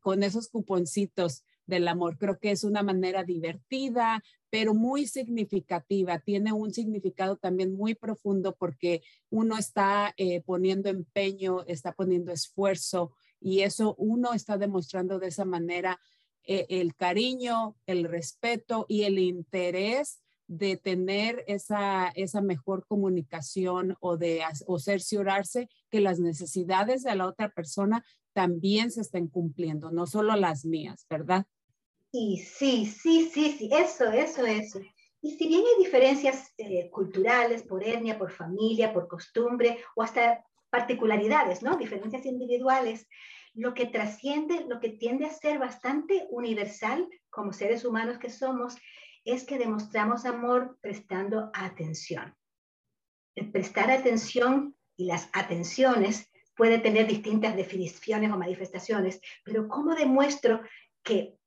[0.00, 2.18] con esos cuponcitos del amor.
[2.18, 6.18] Creo que es una manera divertida, pero muy significativa.
[6.18, 13.12] Tiene un significado también muy profundo porque uno está eh, poniendo empeño, está poniendo esfuerzo
[13.40, 15.98] y eso uno está demostrando de esa manera
[16.44, 24.18] eh, el cariño, el respeto y el interés de tener esa, esa mejor comunicación o
[24.18, 28.04] de o cerciorarse que las necesidades de la otra persona
[28.34, 31.46] también se estén cumpliendo, no solo las mías, ¿verdad?
[32.12, 34.80] Sí, sí, sí, sí, sí, eso, eso, eso.
[35.22, 40.44] Y si bien hay diferencias eh, culturales, por etnia, por familia, por costumbre, o hasta
[40.68, 41.76] particularidades, ¿no?
[41.76, 43.08] Diferencias individuales,
[43.54, 48.76] lo que trasciende, lo que tiende a ser bastante universal como seres humanos que somos,
[49.24, 52.36] es que demostramos amor prestando atención.
[53.34, 60.60] El prestar atención y las atenciones puede tener distintas definiciones o manifestaciones, pero ¿cómo demuestro
[61.02, 61.38] que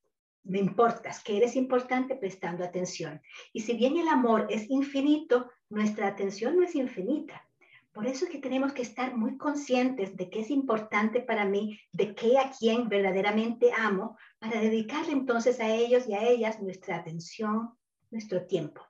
[0.45, 3.21] me importas, que eres importante prestando atención?
[3.51, 7.45] Y si bien el amor es infinito, nuestra atención no es infinita.
[7.91, 11.79] Por eso es que tenemos que estar muy conscientes de qué es importante para mí,
[11.93, 16.97] de qué a quién verdaderamente amo, para dedicarle entonces a ellos y a ellas nuestra
[16.97, 17.73] atención,
[18.11, 18.81] nuestro tiempo.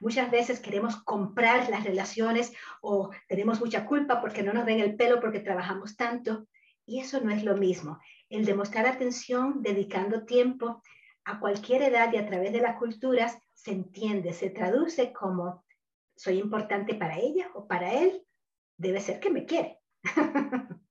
[0.00, 4.96] Muchas veces queremos comprar las relaciones o tenemos mucha culpa porque no nos ven el
[4.96, 6.46] pelo porque trabajamos tanto.
[6.86, 7.98] Y eso no es lo mismo.
[8.28, 10.82] El demostrar atención, dedicando tiempo
[11.24, 15.64] a cualquier edad y a través de las culturas, se entiende, se traduce como
[16.16, 18.24] soy importante para ella o para él,
[18.76, 19.78] debe ser que me quiere.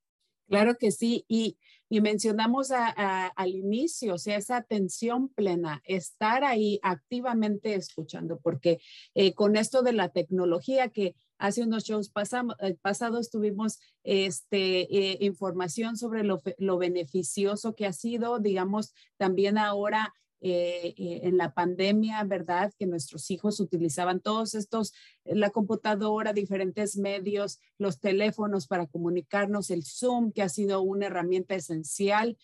[0.48, 1.58] Claro que sí, y,
[1.90, 8.80] mencionamos al inicio, o sea, esa atención plena, estar ahí activamente escuchando, porque
[9.14, 12.12] eh, con esto de la tecnología que hace unos shows
[12.60, 19.58] eh, pasados tuvimos este, eh, información sobre lo, lo beneficioso que ha sido, digamos, también
[19.58, 22.72] ahora eh, en la pandemia, ¿verdad?
[22.78, 24.94] Que nuestros hijos utilizaban todos estos,
[25.26, 31.56] la computadora, diferentes medios, los teléfonos para comunicarnos, el Zoom, que ha sido una herramienta
[31.56, 32.38] esencial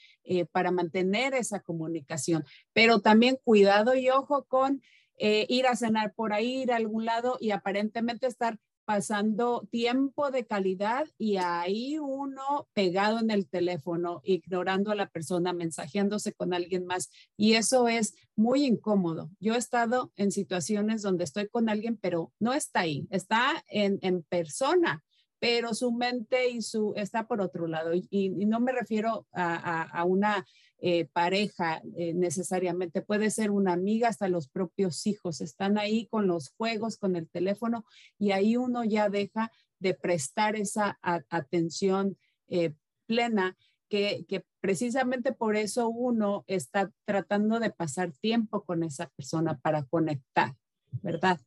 [0.51, 2.43] para mantener esa comunicación.
[2.73, 4.81] Pero también cuidado y ojo con
[5.19, 10.45] ir a cenar por ahí, ir a algún lado y aparentemente estar pasando tiempo de
[10.45, 16.85] calidad y ahí uno pegado en el teléfono, ignorando a la persona, mensajeándose con alguien
[16.85, 17.09] más.
[17.37, 19.29] Y eso es muy incómodo.
[19.39, 23.99] Yo he estado en situaciones donde estoy con alguien, pero no está ahí, está en,
[24.01, 25.03] en persona
[25.39, 27.91] pero su mente y su está por otro lado.
[27.93, 30.45] Y, no me refiero a, a una
[30.85, 36.27] eh, pareja eh, necesariamente, puede ser una amiga, hasta los propios hijos, están ahí con
[36.27, 37.85] los juegos, con el teléfono
[38.19, 42.17] y ahí uno ya deja de prestar esa atención
[42.49, 42.73] eh,
[43.05, 43.55] plena
[43.87, 49.85] que, que precisamente por eso uno está tratando de pasar tiempo con esa persona para
[49.85, 50.53] conectar,
[51.01, 51.39] ¿verdad?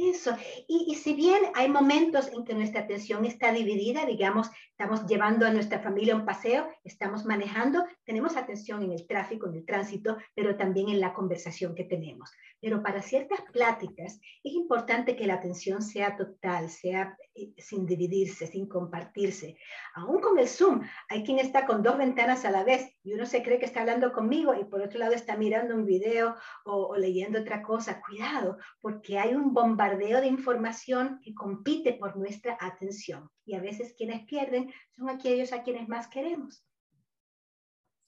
[0.00, 0.36] Eso.
[0.68, 5.44] Y, y, si bien hay momentos en que nuestra atención está dividida, digamos, estamos llevando
[5.44, 10.16] a nuestra familia un paseo, estamos manejando, tenemos atención en el tráfico, en el tránsito,
[10.36, 12.30] pero también en la conversación que tenemos.
[12.60, 18.46] Pero para ciertas pláticas es importante que la atención sea total, sea eh, sin dividirse,
[18.46, 19.56] sin compartirse.
[19.94, 23.26] Aún con el Zoom, hay quien está con dos ventanas a la vez y uno
[23.26, 26.86] se cree que está hablando conmigo y por otro lado está mirando un video o,
[26.86, 28.00] o leyendo otra cosa.
[28.00, 33.94] Cuidado, porque hay un bombardeo de información que compite por nuestra atención y a veces
[33.96, 36.64] quienes pierden son aquellos a quienes más queremos.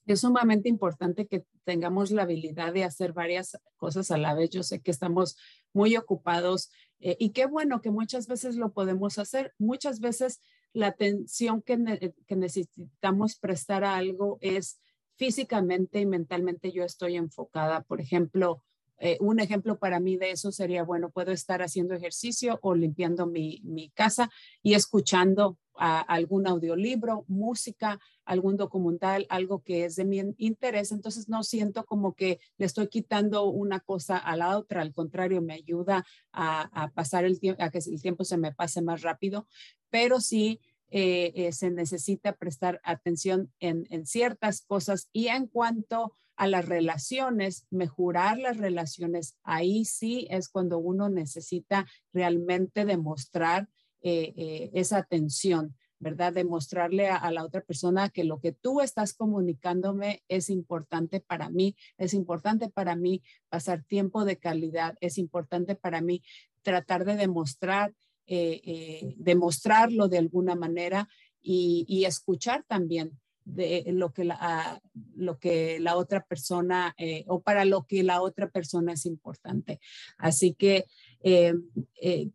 [0.06, 4.50] Es sumamente importante que tengamos la habilidad de hacer varias cosas a la vez.
[4.50, 5.36] Yo sé que estamos
[5.72, 9.54] muy ocupados eh, y qué bueno que muchas veces lo podemos hacer.
[9.58, 10.40] Muchas veces
[10.72, 14.80] la atención que, que necesitamos prestar a algo es
[15.16, 17.82] físicamente y mentalmente yo estoy enfocada.
[17.82, 18.64] Por ejemplo,
[19.00, 23.26] eh, un ejemplo para mí de eso sería, bueno, puedo estar haciendo ejercicio o limpiando
[23.26, 24.30] mi, mi casa
[24.62, 30.92] y escuchando algún audiolibro, música, algún documental, algo que es de mi interés.
[30.92, 34.82] Entonces no siento como que le estoy quitando una cosa a la otra.
[34.82, 38.82] Al contrario, me ayuda a pasar el tiempo, a que el tiempo se me pase
[38.82, 39.46] más rápido,
[39.88, 40.60] pero sí
[40.90, 47.66] eh, eh, se necesita prestar atención en, ciertas cosas y en cuanto a las relaciones,
[47.70, 53.68] mejorar las relaciones, ahí sí es cuando uno necesita realmente demostrar
[54.02, 56.32] eh, esa atención, ¿verdad?
[56.32, 61.76] Demostrarle a, la otra persona que lo que tú estás comunicándome es importante para mí,
[61.98, 66.22] es importante para mí pasar tiempo de calidad, es importante para mí
[66.62, 67.94] tratar de demostrar
[68.26, 71.08] eh, eh, demostrarlo de alguna manera
[71.42, 74.80] y, escuchar también de lo que la,
[75.16, 79.80] lo que la otra persona eh, o para lo que la otra persona es importante.
[80.18, 80.86] Así que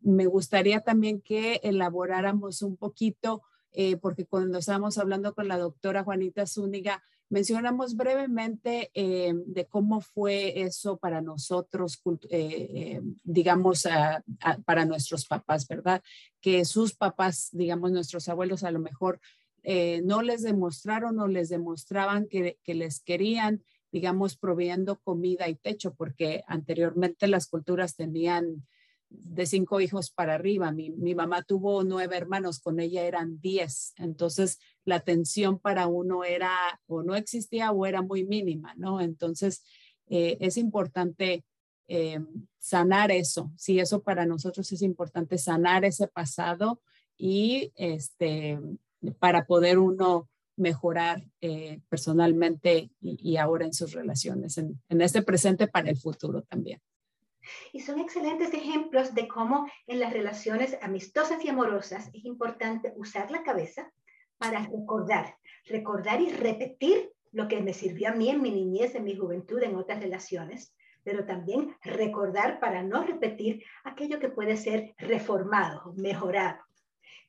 [0.02, 3.44] me gustaría también que elaboráramos un poquito,
[4.02, 10.62] porque cuando estábamos hablando con la doctora Juanita Zúñiga, Mencionamos brevemente eh, de cómo fue
[10.62, 12.00] eso para nosotros,
[12.30, 16.04] eh, eh, digamos, a, a, para nuestros papás, ¿verdad?
[16.40, 19.20] Que sus papás, digamos, nuestros abuelos a lo mejor
[20.04, 25.96] no les demostraron o les demostraban que, que les querían, digamos, proveyendo comida y techo,
[25.96, 28.64] porque anteriormente las culturas tenían
[29.10, 30.72] de cinco hijos para arriba.
[30.72, 33.94] Mi, mi, mamá tuvo nueve hermanos, con ella eran diez.
[33.98, 36.52] Entonces, la atención para uno era
[36.88, 39.02] o no existía o era muy mínima, ¿no?
[39.02, 39.64] Entonces,
[40.08, 41.44] eh, es importante
[41.88, 42.20] eh,
[42.58, 43.52] sanar eso.
[43.58, 46.82] Sí, eso para nosotros es importante, sanar ese pasado
[47.18, 48.60] y este,
[49.20, 55.22] para poder uno mejorar eh, personalmente y, y, ahora en sus relaciones, en, en este
[55.22, 56.82] presente para el futuro también.
[57.74, 63.32] Y son excelentes ejemplos de cómo en las relaciones amistosas y amorosas es importante usar
[63.32, 63.92] la cabeza
[64.38, 69.04] para recordar, recordar y repetir lo que me sirvió a mí en mi niñez, en
[69.04, 70.74] mi juventud, en otras relaciones,
[71.04, 76.60] pero también recordar para no repetir aquello que puede ser reformado, mejorado.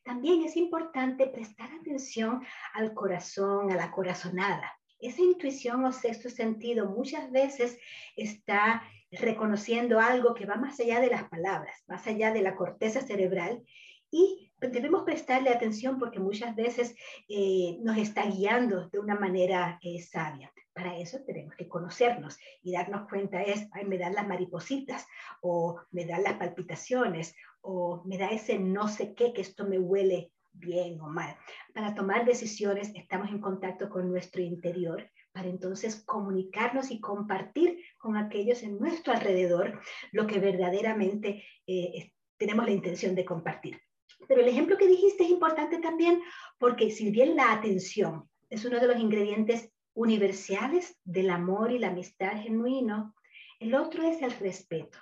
[0.03, 2.43] También es importante prestar atención
[2.75, 4.73] al corazón, a la corazonada.
[5.01, 7.79] Esa intuición o sexto sentido muchas veces
[8.17, 8.83] está
[9.21, 13.62] reconociendo algo que va más allá de las palabras, más allá de la corteza cerebral
[14.11, 16.95] y debemos prestarle atención porque muchas veces
[17.29, 20.53] eh, nos está guiando de una manera eh, sabia.
[20.73, 25.07] Para eso tenemos que conocernos y darnos cuenta es, ay, me dan las maripositas
[25.41, 29.79] o me dan las palpitaciones o me da ese no sé qué, que esto me
[29.79, 31.37] huele bien o mal.
[31.75, 38.16] Para tomar decisiones estamos en contacto con nuestro interior para entonces comunicarnos y compartir con
[38.16, 43.78] aquellos en nuestro alrededor lo que verdaderamente eh, tenemos la intención de compartir.
[44.26, 46.22] Pero el ejemplo que dijiste es importante también
[46.59, 51.89] porque si bien la atención es uno de los ingredientes universales del amor y la
[51.89, 53.14] amistad genuino,
[53.61, 54.99] el otro es el respeto,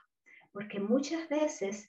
[0.51, 1.89] porque muchas veces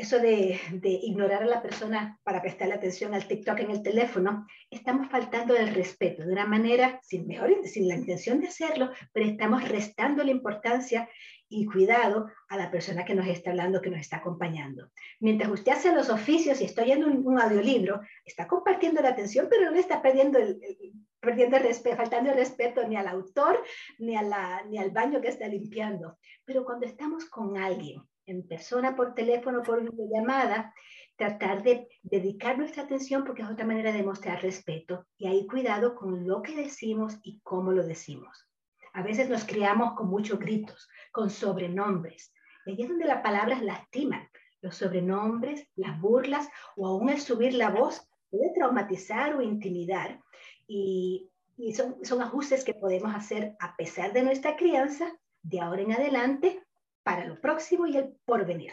[0.00, 4.46] eso de, de, ignorar a la persona para prestarle atención al TikTok en el teléfono,
[4.70, 9.26] estamos faltando el respeto de una manera, sin, mejor, sin la intención de hacerlo, pero
[9.26, 11.08] estamos restando la importancia
[11.48, 14.90] y cuidado a la persona que nos está hablando, que nos está acompañando.
[15.18, 19.48] Mientras usted hace los oficios y está oyendo un, un audiolibro, está compartiendo la atención,
[19.50, 23.06] pero no le está perdiendo el, el perdiendo el respeto, faltando el respeto ni al
[23.06, 23.62] autor
[23.98, 26.18] ni, a la, ni al baño que está limpiando.
[26.44, 30.74] Pero cuando estamos con alguien en persona, por teléfono, por videollamada,
[31.16, 35.06] tratar de dedicar nuestra atención porque es otra manera de mostrar respeto.
[35.18, 38.48] Y ahí cuidado con lo que decimos y cómo lo decimos.
[38.92, 42.32] A veces nos criamos con muchos gritos, con sobrenombres.
[42.64, 44.28] Y ahí es donde las palabras lastiman.
[44.62, 50.20] Los sobrenombres, las burlas o aún el subir la voz puede traumatizar o intimidar.
[50.66, 55.12] Y, y son, son ajustes que podemos hacer a pesar de nuestra crianza,
[55.42, 56.62] de ahora en adelante,
[57.10, 58.72] para lo próximo y el porvenir.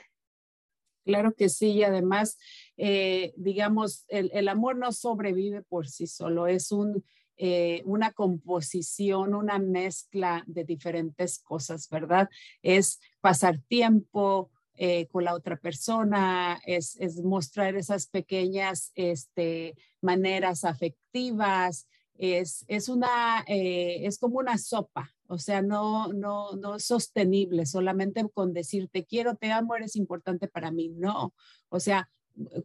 [1.03, 2.38] Claro que sí, y además,
[2.75, 7.03] eh, digamos, el, amor no sobrevive por sí solo, es un,
[7.38, 12.29] eh, una composición, una mezcla de diferentes cosas, ¿verdad?
[12.61, 20.63] Es pasar tiempo eh, con la otra persona, es, es mostrar esas pequeñas este, maneras
[20.63, 21.88] afectivas,
[22.18, 28.28] es, es, una, es como una sopa, o sea, no, no, no es sostenible, solamente
[28.34, 30.89] con decir te quiero, te amo, eres importante para mí.
[30.89, 31.34] No,
[31.70, 32.09] o sea,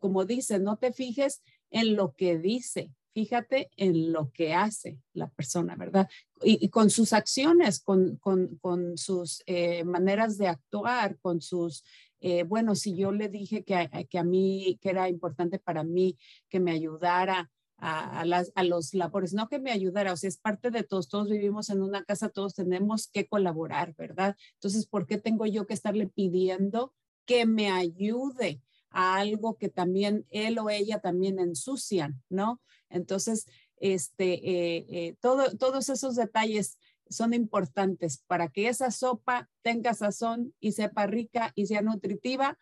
[0.00, 5.28] como dice, no te fijes en lo que dice, fíjate en lo que hace la
[5.28, 6.09] persona, ¿verdad?
[6.42, 11.84] Y, con sus acciones, con, con, con sus eh, maneras de actuar, con sus,
[12.20, 16.16] eh, bueno, si yo le dije que, que a mí, que era importante para mí,
[16.48, 17.50] que me ayudara,
[17.85, 21.09] a, las, a los labores, no que me ayudara, o sea, es parte de todos,
[21.09, 24.37] todos vivimos en una casa, todos tenemos que colaborar, ¿verdad?
[24.55, 30.26] Entonces, ¿por qué tengo yo que estarle pidiendo que me ayude a algo que también
[30.30, 32.61] él o ella también ensucian, ¿no?
[32.89, 33.47] Entonces,
[33.78, 36.78] este, eh, eh, todo, todos esos detalles
[37.11, 42.57] son importantes para que esa sopa tenga sazón y sepa rica y sea nutritiva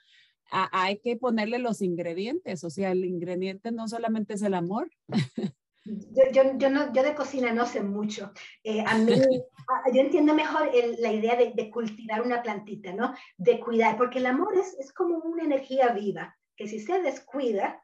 [0.50, 4.90] hay que ponerle los ingredientes, o sea, el ingrediente no solamente es el amor.
[5.82, 8.32] Yo, yo, yo, no, yo de cocina no sé mucho.
[8.62, 9.14] Eh, a mí,
[9.94, 13.14] yo entiendo mejor la idea de, de, cultivar una plantita, ¿no?
[13.38, 17.82] De cuidar, porque el amor es, es como una energía viva, que si se descuida,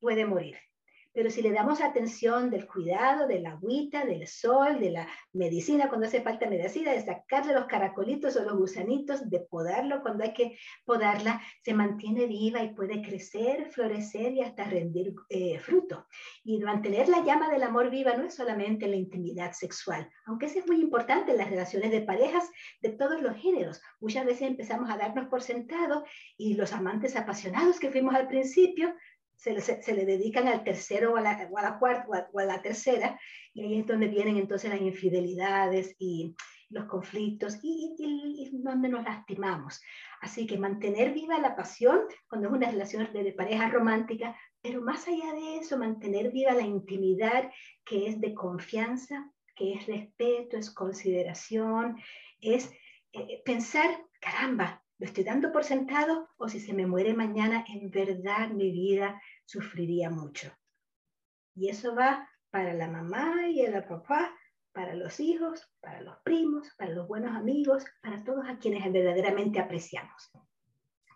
[0.00, 0.56] puede morir.
[1.14, 6.08] Pero si le damos atención del cuidado, del agüita, del sol, de la medicina cuando
[6.08, 10.58] hace falta medicina, de sacarle los caracolitos o los gusanitos, de podarlo cuando hay que
[10.84, 16.08] podarla, se mantiene viva y puede crecer, florecer y hasta rendir eh, fruto.
[16.42, 20.58] Y mantener la llama del amor viva no es solamente la intimidad sexual, aunque eso
[20.58, 22.50] es muy importante en las relaciones de parejas
[22.82, 23.80] de todos los géneros.
[24.00, 26.04] Muchas veces empezamos a darnos por sentado
[26.36, 28.94] y los amantes apasionados que fuimos al principio
[29.44, 32.62] se, le dedican al tercero o a la, o a la cuarta o a, la
[32.62, 33.18] tercera,
[33.52, 36.34] y ahí es donde vienen entonces las infidelidades y
[36.70, 39.80] los conflictos y, y, donde nos lastimamos.
[40.20, 44.80] Así que mantener viva la pasión cuando es una relación de, de pareja romántica, pero
[44.80, 47.50] más allá de eso, mantener viva la intimidad
[47.84, 51.96] que es de confianza, que es respeto, es consideración,
[52.40, 52.72] es
[53.12, 57.90] eh, pensar, caramba, ¿Lo estoy dando por sentado o si se me muere mañana, en
[57.90, 60.52] verdad mi vida sufriría mucho?
[61.54, 64.34] Y eso va para la mamá y el papá,
[64.72, 69.60] para los hijos, para los primos, para los buenos amigos, para todos a quienes verdaderamente
[69.60, 70.30] apreciamos.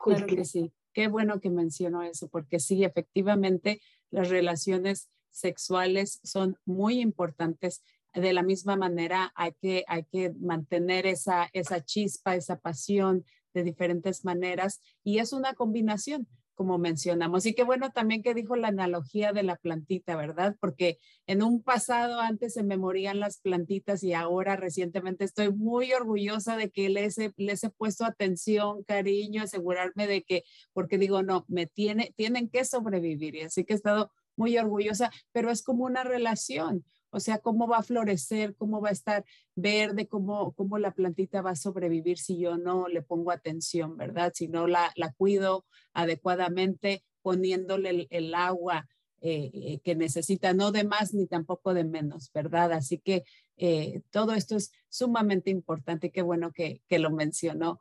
[0.01, 0.72] Claro que sí.
[0.93, 7.83] Qué bueno que mencionó eso, porque sí, efectivamente, las relaciones sexuales son muy importantes.
[8.14, 13.24] De la misma manera, hay que, hay que mantener esa, esa chispa, esa pasión,
[13.55, 16.26] de diferentes maneras y es una combinación,
[16.59, 17.46] como mencionamos.
[17.46, 20.56] Y qué bueno también que dijo la analogía de la plantita, ¿verdad?
[20.59, 20.98] Porque
[21.28, 26.56] en un pasado antes se me morían las plantitas y ahora recientemente estoy muy orgullosa
[26.56, 30.42] de que les he, les he puesto atención, cariño, asegurarme de que,
[30.72, 35.12] porque digo, no, me tiene, tienen que sobrevivir y así que he estado muy orgullosa,
[35.30, 36.84] pero es como una relación.
[37.11, 41.42] O sea, cómo va a florecer, cómo va a estar verde, cómo, cómo la plantita
[41.42, 44.32] va a sobrevivir si yo no le pongo atención, ¿verdad?
[44.34, 48.88] Si no la, la cuido adecuadamente, poniéndole el, agua
[49.20, 52.72] eh, eh, que necesita, no de más ni tampoco de menos, ¿verdad?
[52.72, 53.24] Así que
[53.56, 56.11] eh, todo esto es sumamente importante.
[56.11, 57.80] Qué bueno que, que lo mencionó.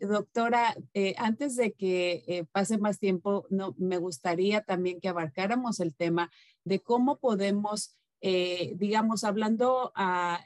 [0.00, 0.74] doctora,
[1.18, 6.30] antes de que pase más tiempo, no, me gustaría también que abarcáramos el tema
[6.64, 9.92] de cómo podemos eh, digamos, hablando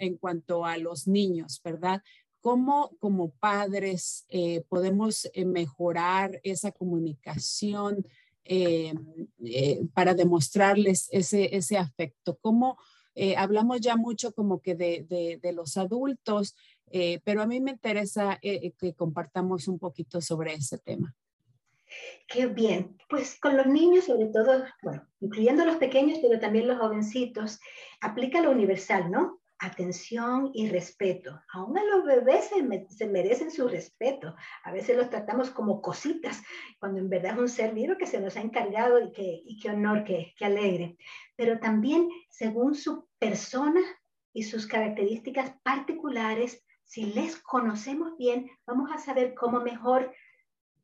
[0.01, 2.03] en cuanto a los niños, ¿verdad?
[2.41, 8.07] ¿Cómo como padres eh, podemos eh, mejorar esa comunicación
[9.93, 12.39] para demostrarles ese, ese afecto?
[12.41, 12.79] ¿Cómo
[13.37, 16.55] hablamos ya mucho como que de, de los adultos,
[17.24, 21.14] pero a mí me interesa que compartamos un poquito sobre ese tema.
[22.28, 22.97] Qué bien.
[23.09, 27.61] Pues con los niños, sobre todo, bueno, incluyendo los pequeños, pero también los jovencitos,
[28.01, 29.40] aplica lo universal, ¿no?
[29.59, 31.40] atención y respeto.
[31.53, 32.51] Aún a los bebés
[32.88, 34.34] se, merecen su respeto.
[34.64, 36.42] A veces los tratamos como cositas,
[36.78, 39.59] cuando en verdad es un ser vivo que se nos ha encargado y, que, y
[39.59, 40.97] qué honor, qué, qué alegre.
[41.36, 43.80] Pero también según su persona
[44.32, 50.12] y sus características particulares, si les conocemos bien, vamos a saber cómo mejor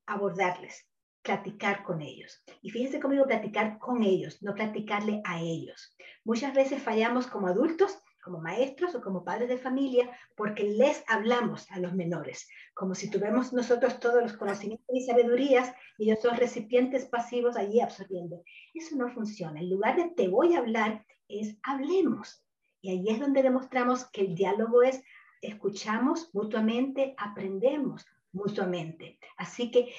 [0.07, 0.89] abordarles,
[1.23, 2.43] platicar con ellos.
[2.63, 5.97] Y fíjense cómo digo platicar con ellos, no platicarle a ellos.
[6.25, 11.69] Muchas veces fallamos como adultos como maestros o como padres de familia, porque les hablamos
[11.73, 16.37] a los menores, como si tuviéramos nosotros todos los conocimientos y sabidurías y ellos son
[16.37, 18.43] recipientes pasivos allí absorbiendo.
[18.73, 19.61] Eso no funciona.
[19.61, 22.45] En lugar de te voy a hablar, es hablemos.
[22.81, 25.03] Y ahí es donde demostramos que el diálogo es
[25.41, 29.19] escuchamos mutuamente, aprendemos mutuamente.
[29.37, 29.93] Así que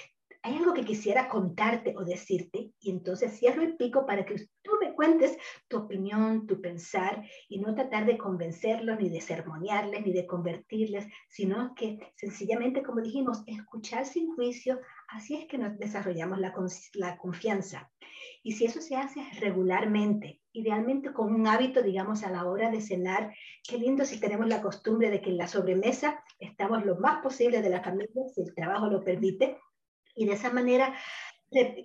[0.45, 4.71] hay algo que quisiera contarte o decirte y entonces cierro el pico para que tú
[4.81, 5.37] me cuentes
[5.69, 11.07] tu opinión, tu pensar y no tratar de convencerlos, ni de sermonearles, ni de convertirles,
[11.29, 16.53] sino que sencillamente, como dijimos, escuchar sin juicio, así es que nos desarrollamos la,
[16.95, 17.89] la confianza.
[18.43, 22.81] Y si eso se hace regularmente, idealmente con un hábito, digamos, a la hora de
[22.81, 23.33] cenar,
[23.67, 27.61] qué lindo si tenemos la costumbre de que en la sobremesa estamos lo más posible
[27.61, 29.57] de la familia, si el trabajo lo permite,
[30.15, 30.93] y de esa manera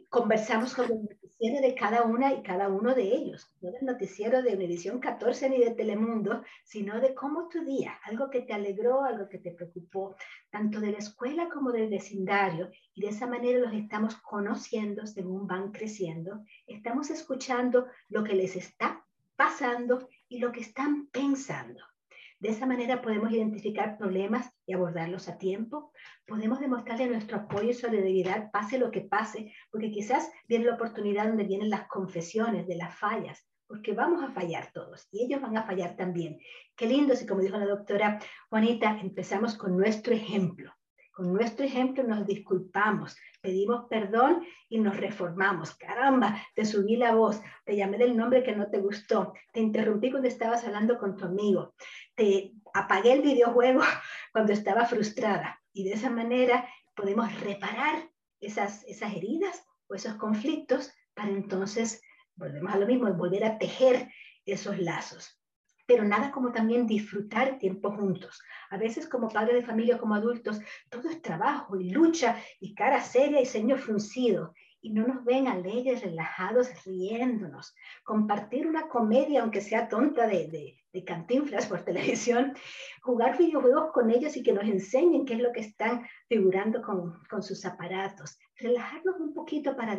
[0.09, 4.43] conversamos con el noticiero de cada una y cada uno de ellos, no del noticiero
[4.43, 7.59] de Univisión 14 ni de Telemundo, sino de cómo tu
[8.05, 10.17] algo que te alegró, algo que te preocupó,
[10.51, 15.47] tanto de la escuela como del vecindario, y de esa manera los estamos conociendo según
[15.47, 19.05] van creciendo, estamos escuchando lo que les está
[19.37, 21.85] pasando y lo que están pensando.
[22.41, 25.93] De esa manera podemos identificar problemas y abordarlos a tiempo.
[26.25, 31.27] Podemos demostrarle nuestro apoyo y solidaridad, pase lo que pase, porque quizás viene la oportunidad
[31.27, 35.57] donde vienen las confesiones de las fallas, porque vamos a fallar todos y ellos van
[35.57, 36.39] a fallar también.
[36.77, 40.73] Qué lindo si, como dijo la doctora Juanita, empezamos con nuestro ejemplo.
[41.19, 45.75] Con nuestro ejemplo nos disculpamos, pedimos perdón y nos reformamos.
[45.75, 50.13] Caramba, te subí la voz, te llamé del nombre que no te gustó, te interrumpí
[50.13, 51.75] cuando estabas hablando con tu amigo,
[52.15, 53.81] te apagué el videojuego
[54.33, 55.61] cuando estaba frustrada.
[55.73, 58.09] Y de esa manera podemos reparar
[58.39, 62.01] esas, esas heridas o esos conflictos para entonces,
[62.37, 64.09] volvemos a lo mismo, volver a tejer
[64.47, 65.38] esos lazos
[65.89, 68.43] pero nada como también disfrutar tiempo juntos.
[68.69, 70.61] A veces como padre de familia, como adultos,
[70.91, 74.53] todo es trabajo y lucha y cara seria y ceño fruncido.
[74.83, 77.75] Y no nos ven alegres, relajados, riéndonos.
[78.05, 82.53] Compartir una comedia, aunque sea tonta de, de, de cantinflas por televisión,
[83.01, 87.19] jugar videojuegos con ellos y que nos enseñen qué es lo que están figurando con,
[87.31, 88.39] con sus aparatos.
[88.59, 89.97] Relajarnos un poquito para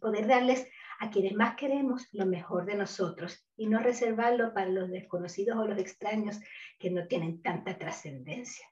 [0.00, 0.66] poder darles
[1.00, 5.66] a quienes más queremos lo mejor de nosotros y no reservarlo para los desconocidos o
[5.66, 6.38] los extraños
[6.78, 8.66] que no tienen tanta trascendencia.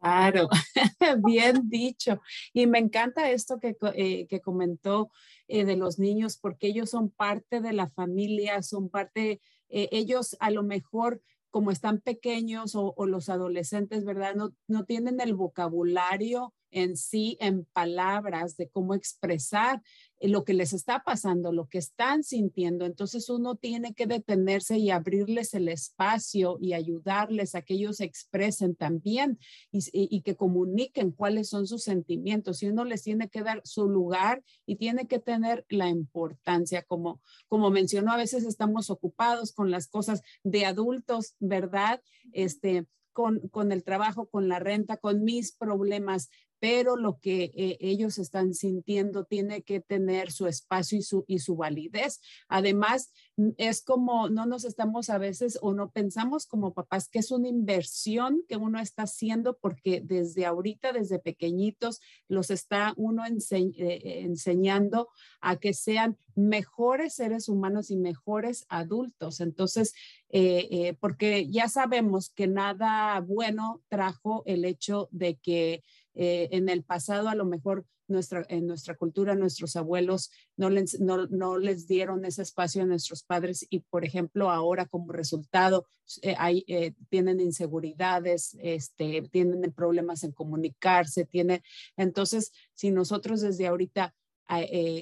[0.00, 0.48] Claro,
[1.24, 2.20] bien dicho.
[2.52, 5.10] Y me encanta esto que, eh, que comentó
[5.46, 10.36] eh, de los niños, porque ellos son parte de la familia, son parte, eh, ellos
[10.40, 14.34] a lo mejor como están pequeños o, o los adolescentes, ¿verdad?
[14.34, 19.82] No, no tienen el vocabulario en sí, en palabras de cómo expresar
[20.20, 22.84] eh, lo que les está pasando, lo que están sintiendo.
[22.84, 28.76] Entonces uno tiene que detenerse y abrirles el espacio y ayudarles a que ellos expresen
[28.76, 29.38] también
[29.72, 32.62] y, que comuniquen cuáles son sus sentimientos.
[32.62, 36.82] Y uno les tiene que dar su lugar y tiene que tener la importancia.
[36.82, 42.02] Como, como mencionó, a veces estamos ocupados con las cosas de adultos, ¿verdad?
[42.32, 46.30] Este, con, con, el trabajo, con la renta, con mis problemas,
[46.60, 51.38] pero lo que eh, ellos están sintiendo tiene que tener su espacio y su, y
[51.38, 52.20] su validez.
[52.48, 57.20] Además, mm, es como no nos estamos a veces o no pensamos como papás que
[57.20, 63.24] es una inversión que uno está haciendo porque desde ahorita, desde pequeñitos, los está uno
[63.26, 65.08] eh, enseñando
[65.40, 69.40] a que sean mejores seres humanos y mejores adultos.
[69.40, 69.94] Entonces,
[70.28, 75.82] eh, porque ya sabemos que nada bueno trajo el hecho de que
[76.14, 80.98] eh, en el pasado a lo mejor nuestra, en nuestra cultura nuestros abuelos no les,
[81.00, 85.86] no, no les dieron ese espacio a nuestros padres y por ejemplo ahora como resultado
[86.22, 86.34] eh,
[86.66, 91.62] eh, tienen inseguridades, este, tienen problemas en comunicarse, tiene,
[91.96, 94.14] entonces si nosotros desde ahorita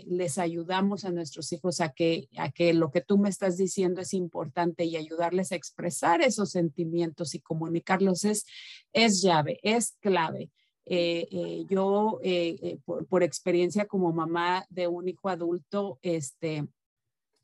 [0.06, 4.02] les ayudamos a nuestros hijos a que, a que lo que tú me estás diciendo
[4.02, 8.44] es importante y ayudarles a expresar esos sentimientos y comunicarlos es,
[8.92, 10.50] es llave, es clave.
[10.90, 16.66] Eh, eh, yo, eh, por, experiencia como mamá de un hijo adulto, este,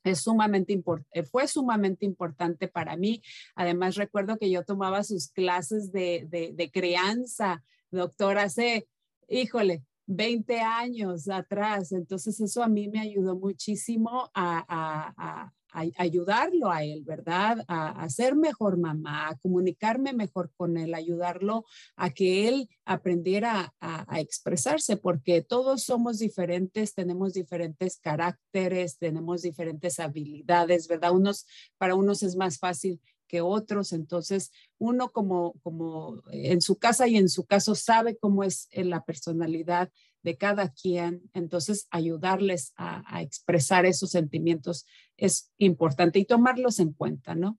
[0.03, 0.83] es sumamente
[1.31, 3.23] fue sumamente importante para mí.
[3.55, 8.89] Además, recuerdo que yo tomaba sus clases de, de, crianza, doctora, hace,
[9.29, 11.93] híjole, 20 años atrás.
[11.93, 17.65] Entonces, eso a mí me ayudó muchísimo a, ayudarlo a él, ¿verdad?
[17.67, 21.65] A, ser mejor mamá, a comunicarme mejor con él, ayudarlo
[21.97, 29.99] a que él aprendiera a, expresarse, porque todos somos diferentes, tenemos diferentes caracteres, tenemos diferentes
[29.99, 31.13] habilidades, ¿verdad?
[31.13, 31.47] Unos,
[31.77, 33.93] para unos es más fácil que otros.
[33.93, 39.05] Entonces, uno como, como en su casa y en su caso sabe cómo es la
[39.05, 39.91] personalidad
[40.25, 41.31] de cada quien.
[41.35, 47.59] Entonces, ayudarles a, expresar esos sentimientos es importante y tomarlos en cuenta, ¿no?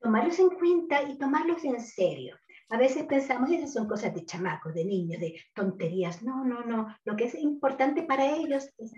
[0.00, 2.36] Tomarlos en cuenta y tomarlos en serio.
[2.70, 6.22] A veces pensamos, esas son cosas de chamacos, de niños, de tonterías.
[6.22, 6.94] No, no, no.
[7.04, 8.92] Lo que es importante para ellos es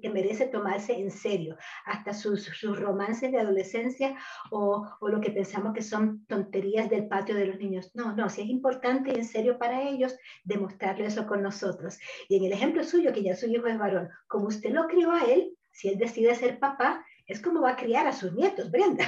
[0.00, 1.56] que merece tomarse en serio.
[1.86, 4.16] Hasta sus, sus romances de adolescencia
[4.52, 7.90] o, o, lo que pensamos que son tonterías del patio de los niños.
[7.94, 8.28] No, no.
[8.28, 11.98] Si es importante y en serio para ellos, demostrarle eso con nosotros.
[12.28, 15.10] Y en el ejemplo suyo, que ya su hijo es varón, como usted lo crió
[15.10, 18.70] a él, si él decide ser papá, es como va a criar a sus nietos,
[18.70, 19.04] Brenda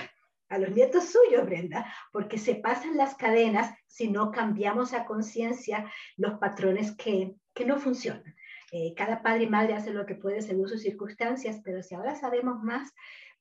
[0.48, 5.90] a los nietos suyos, Brenda, porque se pasan las cadenas si no cambiamos a conciencia
[6.16, 8.34] los patrones que, que no funcionan.
[8.72, 12.14] Eh, cada padre y madre hace lo que puede según sus circunstancias, pero si ahora
[12.14, 12.92] sabemos más,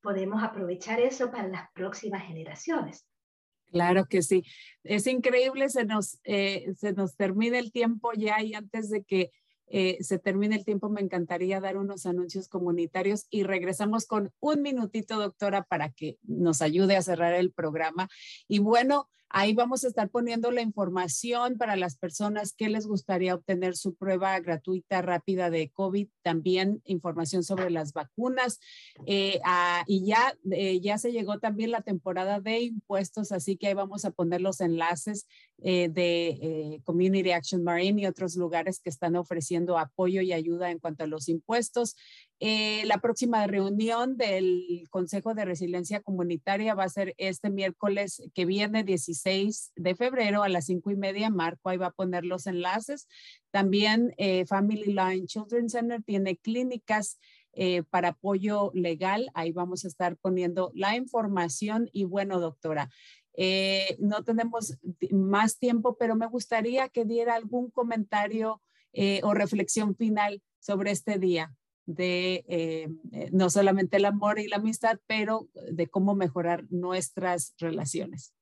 [0.02, 3.06] podemos aprovechar eso para las próximas generaciones.
[3.72, 4.44] Claro que sí.
[4.84, 9.32] Es increíble, se nos, eh, se nos termina el tiempo ya y antes de que
[9.68, 14.62] eh, se termine el tiempo, me encantaría dar unos anuncios comunitarios y regresamos con un
[14.62, 18.10] minutito, doctora, para que nos ayude a cerrar el programa.
[18.48, 23.36] Y bueno, Ahí vamos a estar poniendo la información para las personas que les gustaría
[23.36, 28.60] obtener su prueba gratuita rápida de COVID, también información sobre las vacunas.
[29.06, 33.68] Eh, ah, y ya, eh, ya se llegó también la temporada de impuestos, así que
[33.68, 35.28] ahí vamos a poner los enlaces
[35.62, 40.80] eh, de Community Action Marine y otros lugares que están ofreciendo apoyo y ayuda en
[40.80, 41.96] cuanto a los impuestos.
[42.40, 48.46] Eh, la próxima reunión del Consejo de Resiliencia Comunitaria va a ser este miércoles que
[48.46, 51.32] viene, 16 de febrero a las cinco y media.
[51.32, 53.08] Marco ahí va a poner los enlaces.
[53.50, 57.20] También eh, Family Line Children's Center tiene clínicas
[57.54, 59.32] eh, para apoyo legal.
[59.34, 61.90] Ahí vamos a estar poniendo la información.
[61.92, 62.92] Y bueno, doctora,
[64.00, 64.78] no tenemos
[65.12, 68.62] más tiempo, pero me gustaría que diera algún comentario
[69.22, 71.56] o reflexión final sobre este día
[71.88, 77.56] de eh, eh, no solamente el amor y la amistad, pero de cómo mejorar nuestras
[77.58, 78.34] relaciones.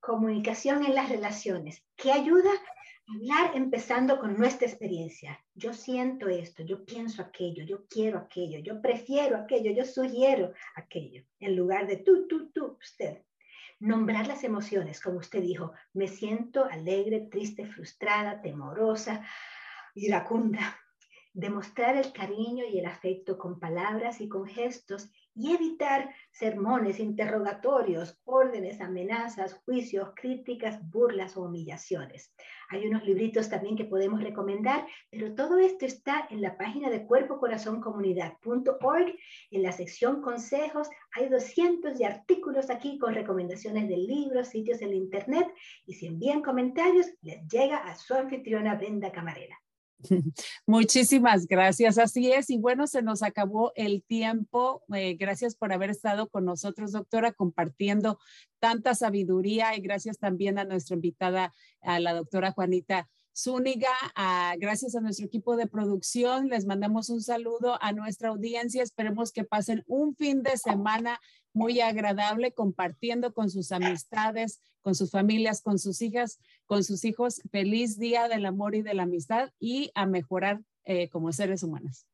[0.00, 2.50] Comunicación en las relaciones, ¿Qué ayuda
[3.06, 5.38] hablar empezando con nuestra experiencia.
[5.54, 11.22] Yo siento esto, yo pienso aquello, yo quiero aquello, yo prefiero aquello, yo sugiero aquello,
[11.40, 13.22] en lugar de tú, tú, tú, usted.
[13.78, 19.22] Nombrar las emociones, como usted dijo, me siento alegre, triste, frustrada, temorosa,
[19.94, 20.78] iracunda
[21.34, 28.20] demostrar el cariño y el afecto con palabras y con gestos y evitar sermones, interrogatorios,
[28.24, 32.32] órdenes, amenazas, juicios, críticas, burlas o humillaciones.
[32.70, 37.04] Hay unos libritos también que podemos recomendar, pero todo esto está en la página de
[37.04, 39.16] cuerpocorazoncomunidad.org,
[39.50, 40.88] en la sección consejos.
[41.16, 45.48] Hay 200 de artículos aquí con recomendaciones de libros, sitios en internet
[45.84, 49.63] y si envían comentarios, les llega a su anfitriona Brenda Camarera.
[50.66, 51.98] Muchísimas gracias.
[51.98, 52.50] Así es.
[52.50, 54.82] Y bueno, se nos acabó el tiempo.
[54.94, 58.18] Eh, gracias por haber estado con nosotros, doctora, compartiendo
[58.58, 61.52] tanta sabiduría y gracias también a nuestra invitada,
[61.82, 63.88] a la doctora Juanita Zúñiga.
[64.58, 66.48] gracias a nuestro equipo de producción.
[66.48, 68.82] Les mandamos un saludo a nuestra audiencia.
[68.82, 71.20] Esperemos que pasen un fin de semana
[71.54, 77.40] muy agradable compartiendo con sus amistades, con sus familias, con sus hijas, con sus hijos.
[77.50, 82.06] Feliz día del amor y de la amistad y a mejorar eh, como seres humanos.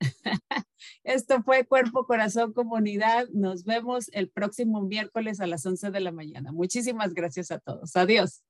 [1.04, 3.28] Esto fue Cuerpo, Corazón, Comunidad.
[3.30, 6.52] Nos vemos el próximo miércoles a las 11 de la mañana.
[6.52, 7.96] Muchísimas gracias a todos.
[7.96, 8.42] Adiós.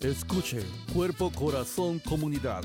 [0.00, 0.62] Escuche
[0.92, 2.64] Cuerpo, Corazón, Comunidad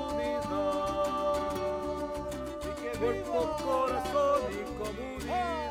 [3.01, 5.70] cuerpo, corazón y comunidad.